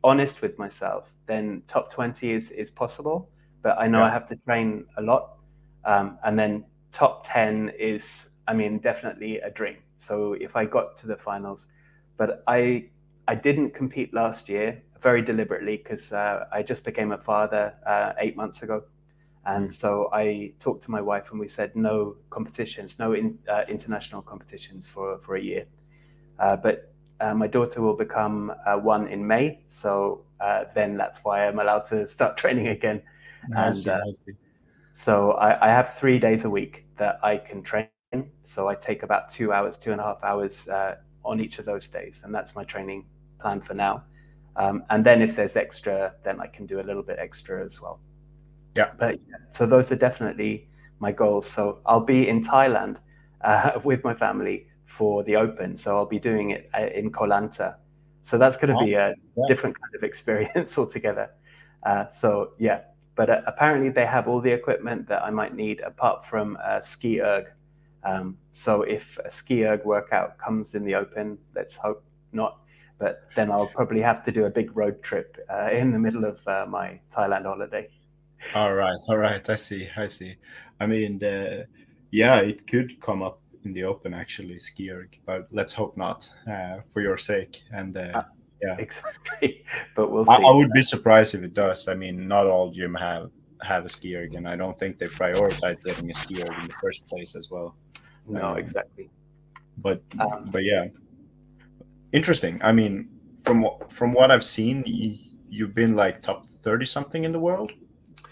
[0.03, 3.29] honest with myself, then top twenty is is possible.
[3.61, 5.37] But I know I have to train a lot,
[5.85, 6.63] um, and then
[6.93, 9.77] top ten is, I mean, definitely a dream.
[9.97, 11.67] So if I got to the finals,
[12.17, 12.89] but I
[13.27, 18.13] I didn't compete last year very deliberately because uh, I just became a father uh,
[18.19, 18.83] eight months ago.
[19.45, 23.63] And so I talked to my wife and we said no competitions, no in, uh,
[23.67, 25.65] international competitions for, for a year.
[26.37, 29.59] Uh, but uh, my daughter will become uh, one in May.
[29.69, 30.25] So
[30.75, 33.01] then that's why I'm allowed to start training again.
[33.71, 34.33] See, I see.
[34.93, 37.87] So I, I, have three days a week that I can train.
[38.43, 40.67] So I take about two hours, two and a half hours
[41.23, 42.21] on each of those days.
[42.25, 43.05] And that's my training
[43.39, 44.03] plan for now.
[44.55, 47.79] Um, and then if there's extra, then I can do a little bit extra as
[47.79, 47.99] well.
[48.77, 48.91] Yeah.
[48.97, 49.19] But
[49.51, 50.69] so those are definitely
[50.99, 51.47] my goals.
[51.47, 52.97] So I'll be in Thailand
[53.41, 55.77] uh, with my family for the Open.
[55.77, 57.75] So I'll be doing it uh, in Koh Lanta.
[58.23, 59.43] So that's going to be a yeah.
[59.47, 61.29] different kind of experience altogether.
[61.83, 62.81] Uh, so yeah,
[63.15, 66.81] but uh, apparently they have all the equipment that I might need apart from a
[66.81, 67.51] ski erg.
[68.03, 72.59] Um, so if a ski erg workout comes in the Open, let's hope not
[72.99, 76.25] but then I'll probably have to do a big road trip uh, in the middle
[76.25, 77.89] of uh, my Thailand holiday.
[78.53, 79.49] All right, all right.
[79.49, 80.33] I see, I see.
[80.79, 81.65] I mean, the,
[82.11, 86.29] yeah, it could come up in the open actually, ski erg, but let's hope not
[86.49, 87.63] uh, for your sake.
[87.71, 88.23] And uh,
[88.61, 89.63] yeah, exactly.
[89.95, 90.31] But we'll see.
[90.31, 91.87] I, I, would be surprised if it does.
[91.87, 93.31] I mean, not all gym have
[93.61, 96.67] have a ski erg, and I don't think they prioritize getting a ski erg in
[96.67, 97.75] the first place as well.
[98.27, 99.09] No, um, exactly.
[99.77, 100.87] But um, but yeah,
[102.13, 102.59] interesting.
[102.63, 103.09] I mean,
[103.43, 107.71] from from what I've seen, you, have been like top thirty something in the world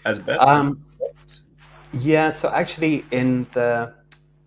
[0.04, 0.40] as best.
[0.40, 0.84] Um,
[1.92, 2.30] yeah.
[2.30, 3.94] So actually, in the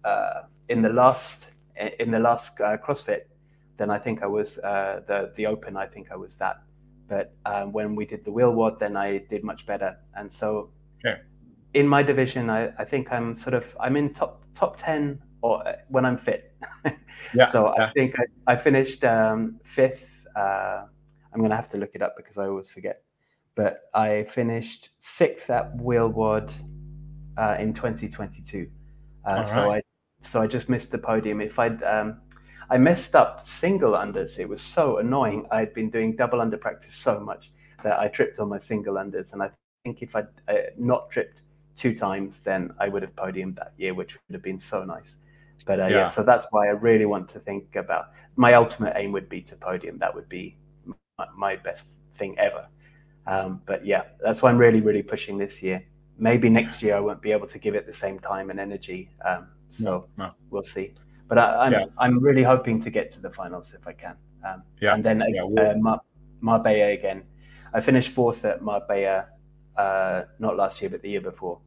[0.04, 1.52] uh, in the last
[2.00, 3.24] in the last uh, CrossFit,
[3.78, 5.78] then I think I was uh, the the Open.
[5.78, 6.62] I think I was that.
[7.08, 9.98] But um, when we did the wheel WOD, then I did much better.
[10.16, 10.72] And so,
[11.06, 11.20] okay.
[11.74, 15.68] in my division, I, I think I'm sort of I'm in top top ten or
[15.68, 16.56] uh, when I'm fit.
[17.34, 17.50] yeah.
[17.52, 17.86] So yeah.
[17.86, 20.10] I think I, I finished um, fifth.
[20.36, 20.84] Uh,
[21.34, 23.04] I'm going to have to look it up because I always forget.
[23.56, 26.54] But I finished sixth at Wheel WOD
[27.38, 28.70] uh, in 2022.
[29.26, 29.78] Uh, so right.
[29.78, 29.82] I
[30.24, 31.42] so I just missed the podium.
[31.42, 32.22] If I'd um,
[32.70, 35.46] I messed up single unders, it was so annoying.
[35.52, 37.52] I'd been doing double under practice so much
[37.84, 39.50] that I tripped on my single unders, and I
[39.84, 41.42] think if I'd uh, not tripped
[41.76, 45.18] two times, then I would have podiumed that year, which would have been so nice.
[45.64, 45.90] But uh, yeah.
[45.90, 46.06] yeah.
[46.10, 49.56] so that's why I really want to think about my ultimate aim would be to
[49.56, 49.98] podium.
[50.00, 52.68] That would be my, my best thing ever.
[53.28, 55.84] Um, but yeah, that's why I'm really, really pushing this year.
[56.18, 59.10] Maybe next year I won't be able to give it the same time and energy.
[59.26, 60.32] Um, so no, no.
[60.50, 60.94] we'll see.
[61.28, 61.86] But I, am I'm, yeah.
[61.98, 64.16] I'm really hoping to get to the finals if I can.
[64.46, 64.94] Um, yeah.
[64.94, 66.02] And then yeah, uh, Mar-
[66.42, 67.24] Marbella again.
[67.74, 69.28] I finished fourth at Marbella,
[69.78, 71.60] uh, not last year, but the year before.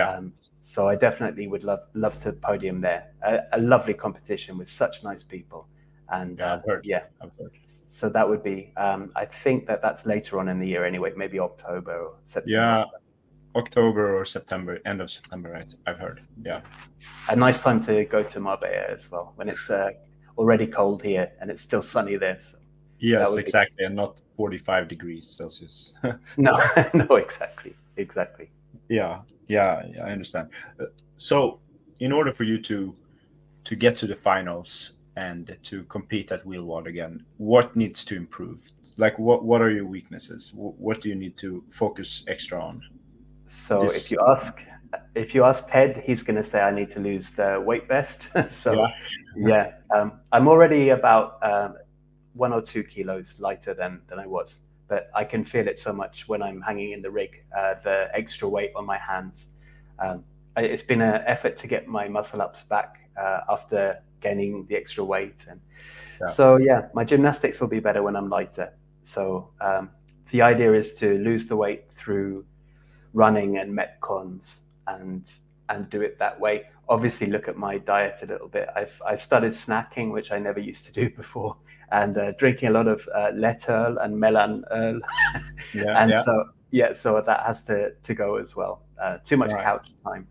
[0.00, 0.16] Yeah.
[0.16, 0.32] Um,
[0.62, 3.12] so I definitely would love love to podium there.
[3.22, 5.68] A, a lovely competition with such nice people,
[6.08, 6.84] and yeah, I've heard.
[6.84, 7.52] yeah, I've heard.
[7.88, 8.72] So that would be.
[8.76, 12.50] Um, I think that that's later on in the year anyway, maybe October or September.
[12.50, 12.84] Yeah,
[13.60, 15.56] October or September, end of September.
[15.56, 16.22] I, have heard.
[16.42, 16.60] Yeah,
[17.28, 19.90] a nice time to go to Marbella as well when it's uh,
[20.38, 22.38] already cold here and it's still sunny there.
[22.40, 22.56] So
[23.00, 23.84] yes, exactly, be...
[23.84, 25.94] and not forty-five degrees Celsius.
[26.36, 26.62] no,
[26.94, 28.50] no, exactly, exactly
[28.90, 29.20] yeah
[29.50, 30.48] yeah, i understand.
[30.80, 30.84] Uh,
[31.16, 31.58] so
[31.98, 32.94] in order for you to
[33.64, 38.16] to get to the finals and to compete at wheel WOD again what needs to
[38.16, 38.70] improve?
[38.96, 40.52] Like what what are your weaknesses?
[40.54, 42.82] What do you need to focus extra on?
[43.48, 43.96] So this...
[43.96, 44.60] if you ask
[45.14, 48.28] if you ask ted he's going to say i need to lose the weight vest.
[48.50, 48.88] So yeah,
[49.36, 51.76] yeah um, i'm already about um,
[52.34, 54.58] one or two kilos lighter than than i was
[54.90, 58.08] but I can feel it so much when I'm hanging in the rig, uh, the
[58.12, 59.46] extra weight on my hands.
[60.00, 60.24] Um,
[60.56, 65.04] it's been an effort to get my muscle ups back uh, after gaining the extra
[65.04, 65.46] weight.
[65.48, 65.60] And
[66.20, 66.26] yeah.
[66.26, 68.72] so, yeah, my gymnastics will be better when I'm lighter.
[69.04, 69.90] So, um,
[70.32, 72.44] the idea is to lose the weight through
[73.12, 75.24] running and metcons and
[75.68, 76.64] and do it that way.
[76.88, 78.68] Obviously, look at my diet a little bit.
[78.74, 81.56] I've I started snacking, which I never used to do before
[81.92, 85.00] and uh, drinking a lot of uh, and Mellanöl.
[85.74, 86.22] yeah, and yeah.
[86.22, 88.82] so yeah, so that has to to go as well.
[89.00, 89.64] Uh, too much right.
[89.64, 90.26] couch time.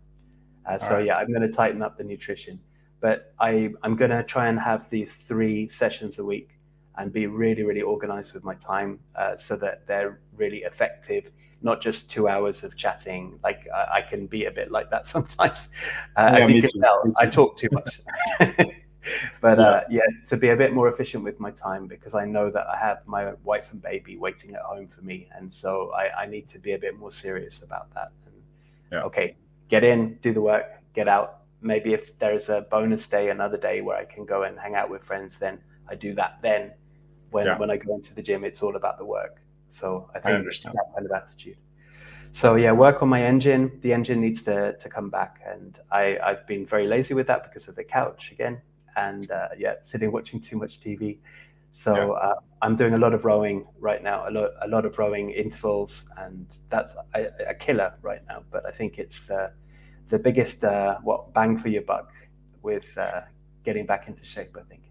[0.66, 1.06] Uh, so right.
[1.06, 2.60] yeah, I'm going to tighten up the nutrition,
[3.00, 6.50] but I I'm going to try and have these three sessions a week
[6.96, 11.30] and be really really organized with my time uh, so that they're really effective
[11.62, 13.38] not just two hours of chatting.
[13.42, 15.68] Like I, I can be a bit like that sometimes.
[16.16, 16.80] Uh, yeah, as you can too.
[16.80, 18.00] tell, I talk too much.
[19.40, 19.64] but yeah.
[19.64, 22.66] Uh, yeah, to be a bit more efficient with my time because I know that
[22.66, 26.26] I have my wife and baby waiting at home for me, and so I, I
[26.26, 28.12] need to be a bit more serious about that.
[28.26, 28.34] And,
[28.92, 29.02] yeah.
[29.02, 29.36] Okay,
[29.68, 33.80] get in, do the work, get out, maybe if there's a bonus day, another day
[33.80, 36.38] where I can go and hang out with friends, then I do that.
[36.42, 36.72] Then
[37.30, 37.58] when Yeah.
[37.58, 39.40] when I go into the gym, it's all about the work.
[39.70, 40.74] So I I understand.
[40.76, 41.56] that kind of attitude.
[42.32, 43.70] So yeah, work on my engine.
[43.80, 47.42] The engine needs to to come back, and I I've been very lazy with that
[47.44, 48.60] because of the couch again,
[49.08, 51.18] and uh, yeah, sitting watching too much TV.
[51.72, 52.12] So Yeah.
[52.26, 55.30] uh, I'm doing a lot of rowing right now, a lot a lot of rowing
[55.30, 58.42] intervals, and that's a, a killer right now.
[58.52, 59.42] But I think it's the
[60.08, 62.10] the biggest uh, what bang for your buck
[62.62, 63.20] with uh,
[63.64, 64.56] getting back into shape.
[64.56, 64.82] I think.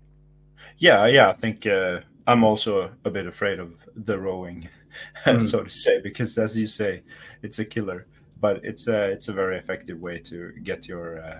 [0.77, 1.29] Yeah, yeah.
[1.29, 3.71] I think uh, I'm also a bit afraid of
[4.05, 4.69] the rowing,
[5.25, 5.41] Mm.
[5.41, 7.03] so to say, because as you say,
[7.43, 8.07] it's a killer,
[8.41, 11.39] but it's a it's a very effective way to get your uh,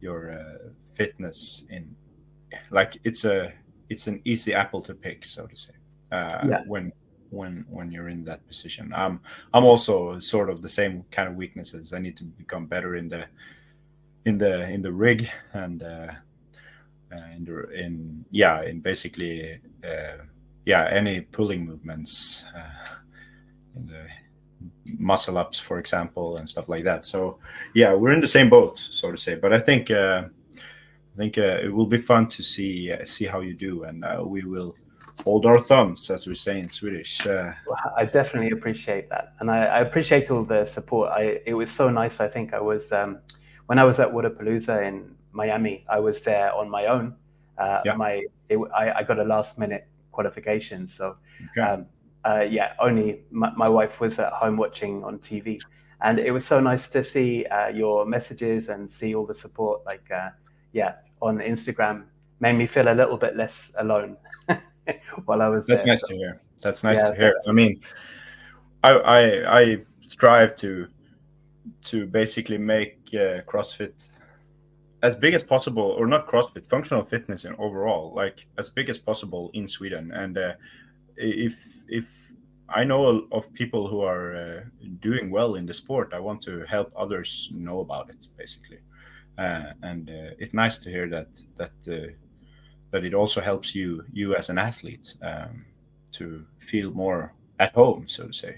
[0.00, 1.96] your uh, fitness in.
[2.70, 3.52] Like it's a
[3.88, 5.74] it's an easy apple to pick, so to say.
[6.12, 6.62] Uh, Yeah.
[6.66, 6.92] When
[7.30, 9.20] when when you're in that position, um,
[9.54, 11.92] I'm also sort of the same kind of weaknesses.
[11.92, 13.26] I need to become better in the
[14.24, 15.82] in the in the rig and.
[15.82, 16.12] Uh,
[17.12, 20.16] uh, in, the, in yeah in basically uh,
[20.64, 22.94] yeah any pulling movements uh,
[23.74, 24.06] in the
[24.98, 27.38] muscle ups for example and stuff like that so
[27.74, 30.24] yeah we're in the same boat so to say but i think uh,
[31.14, 34.04] i think uh, it will be fun to see uh, see how you do and
[34.04, 34.74] uh, we will
[35.24, 39.50] hold our thumbs as we say in swedish uh, Well, I definitely appreciate that, and
[39.50, 41.10] I, I appreciate all the support.
[41.10, 42.20] I it was so nice.
[42.20, 43.18] I think I was um,
[43.66, 45.84] when I was at Wodapalooza in Miami.
[45.88, 47.14] I was there on my own.
[47.58, 47.94] Uh, Yeah.
[47.94, 51.16] My it, I, I got a last minute qualification, so
[51.50, 51.60] okay.
[51.60, 51.86] um,
[52.24, 55.60] uh, yeah, only my, my wife was at home watching on TV,
[56.00, 59.84] and it was so nice to see uh, your messages and see all the support.
[59.86, 60.30] Like, uh,
[60.72, 62.04] yeah, on Instagram,
[62.40, 64.16] made me feel a little bit less alone
[65.24, 65.92] while I was That's there.
[65.92, 66.40] nice to hear.
[66.62, 67.34] That's nice Yeah, to hear.
[67.48, 67.80] I mean,
[68.84, 70.88] I I, I strive to
[71.82, 74.08] to basically make uh, CrossFit
[75.02, 78.98] as big as possible, or not CrossFit, functional fitness in overall, like as big as
[78.98, 80.12] possible in Sweden.
[80.12, 80.52] And uh,
[81.16, 81.54] if
[81.88, 82.32] if
[82.68, 84.60] I know of people who are uh,
[85.00, 88.78] doing well in the sport, I want to help others know about it, basically.
[89.38, 92.12] Uh, and uh, it's nice to hear that that uh,
[92.90, 95.64] that it also helps you you as an athlete um,
[96.12, 98.56] to feel more at home, so to say.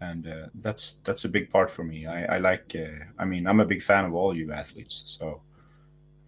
[0.00, 2.06] And uh, that's that's a big part for me.
[2.06, 2.74] I, I like.
[2.74, 5.02] Uh, I mean, I'm a big fan of all you athletes.
[5.06, 5.42] So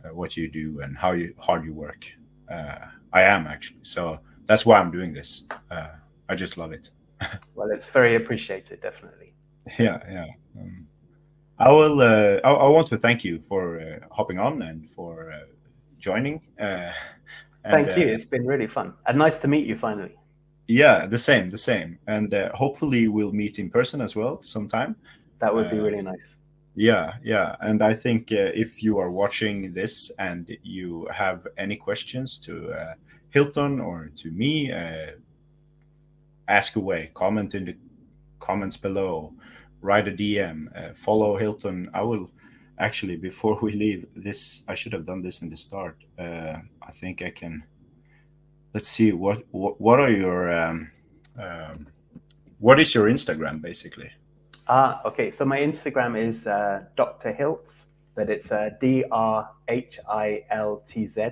[0.05, 2.07] uh, what you do and how you hard you work.
[2.51, 2.79] Uh,
[3.13, 3.81] I am actually.
[3.83, 5.45] So that's why I'm doing this.
[5.71, 5.89] Uh,
[6.29, 6.91] I just love it.
[7.55, 9.33] Well, it's very appreciated, definitely.
[9.79, 10.27] yeah, yeah.
[10.61, 10.86] Um,
[11.59, 12.01] I will.
[12.01, 15.41] Uh, I, I want to thank you for uh, hopping on and for uh,
[15.99, 16.43] joining.
[16.61, 16.93] Uh,
[17.65, 18.09] and, Thank you.
[18.09, 20.15] uh, It's been really fun and nice to meet you finally.
[20.69, 21.99] Yeah, the same, the same.
[22.07, 24.97] And uh, hopefully we'll meet in person as well sometime.
[25.39, 26.37] That would be really nice.
[26.75, 27.57] Yeah, yeah.
[27.61, 32.73] And I think uh, if you are watching this and you have any questions to
[32.73, 32.95] uh,
[33.31, 35.13] Hilton or to me, uh,
[36.49, 37.11] ask away.
[37.15, 37.77] Comment in the
[38.41, 39.33] comments below.
[39.83, 40.67] Write a DM.
[40.77, 41.89] Uh, follow Hilton.
[41.95, 42.31] I will
[42.79, 44.63] actually before we leave this.
[44.69, 45.97] I should have done this in the start.
[46.19, 47.63] Uh, I think I can.
[48.75, 50.91] Let's see what what, what are your um,
[51.39, 51.87] um,
[52.59, 54.11] what is your Instagram basically?
[54.69, 55.31] Ah, okay.
[55.31, 57.33] So my Instagram is uh, Dr.
[57.33, 61.29] Hiltz, but it's uh, D R H I L T Z.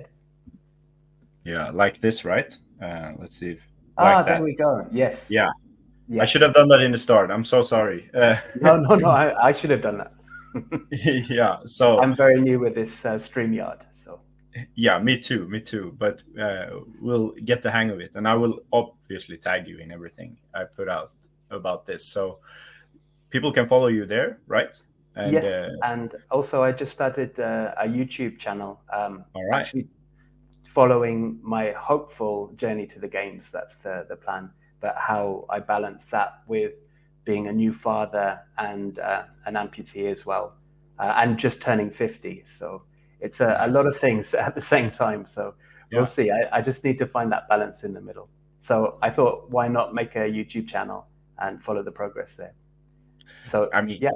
[1.43, 2.57] Yeah, like this, right?
[2.81, 3.67] Uh, let's see if
[3.97, 4.43] Ah, like there that.
[4.43, 4.87] we go.
[4.91, 5.27] Yes.
[5.29, 5.49] Yeah.
[6.07, 6.21] Yeah.
[6.21, 7.31] I should have done that in the start.
[7.31, 8.09] I'm so sorry.
[8.13, 9.09] Uh, No, no, no.
[9.09, 10.11] I, I should have done that.
[11.29, 11.57] yeah.
[11.65, 13.81] So I'm very new with this uh, StreamYard.
[13.91, 14.19] So
[14.75, 15.47] yeah, me too.
[15.49, 15.95] Me too.
[15.97, 19.91] But uh, we'll get the hang of it, and I will obviously tag you in
[19.91, 21.11] everything I put out
[21.49, 22.39] about this, so
[23.29, 24.79] people can follow you there, right?
[25.15, 25.45] And yes.
[25.45, 28.81] uh, and also, I just started uh, a YouTube channel.
[28.93, 29.61] Um, all right.
[29.61, 29.87] actually
[30.63, 33.49] following my hopeful journey to the games.
[33.49, 34.49] That's the, the plan.
[34.85, 36.73] But how I balance that with
[37.23, 40.53] being a new father and uh, an amputee as well,
[40.99, 42.43] uh, and just turning 50.
[42.45, 42.83] So
[43.19, 45.25] it's a, a lot of things at the same time.
[45.25, 45.55] So
[45.89, 45.97] Yeah.
[45.97, 46.29] we'll see.
[46.29, 48.29] I, I just need to find that balance in the middle.
[48.59, 51.07] So I thought, why not make a YouTube channel
[51.39, 52.53] and follow the progress there?
[53.43, 54.11] So I mean, yeah.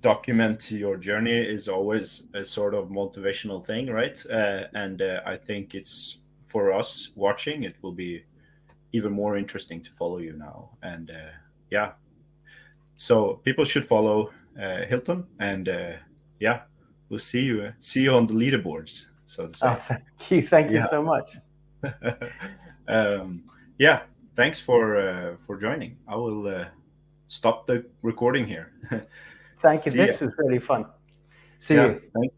[0.00, 4.18] document your journey is always a sort of motivational thing, right?
[4.30, 8.24] Uh, and uh, I think it's for us watching, it will be
[8.92, 10.70] even more interesting to follow you now.
[10.82, 11.32] And uh,
[11.70, 11.92] yeah,
[12.96, 14.30] so people should follow
[14.60, 15.92] uh, Hilton, and uh,
[16.38, 16.62] yeah,
[17.08, 19.06] we'll see you see you on the leaderboards.
[19.26, 19.66] So to say.
[19.68, 20.46] Oh, thank you.
[20.46, 21.36] Thank you so much.
[22.88, 23.44] um,
[23.78, 24.02] yeah,
[24.36, 25.96] thanks for uh, for joining.
[26.08, 26.64] I will uh,
[27.26, 28.72] stop the recording here.
[29.62, 29.92] Thank you.
[29.92, 30.26] See This ya.
[30.26, 30.86] was really fun.
[31.60, 32.02] See yeah, you.
[32.14, 32.26] thank,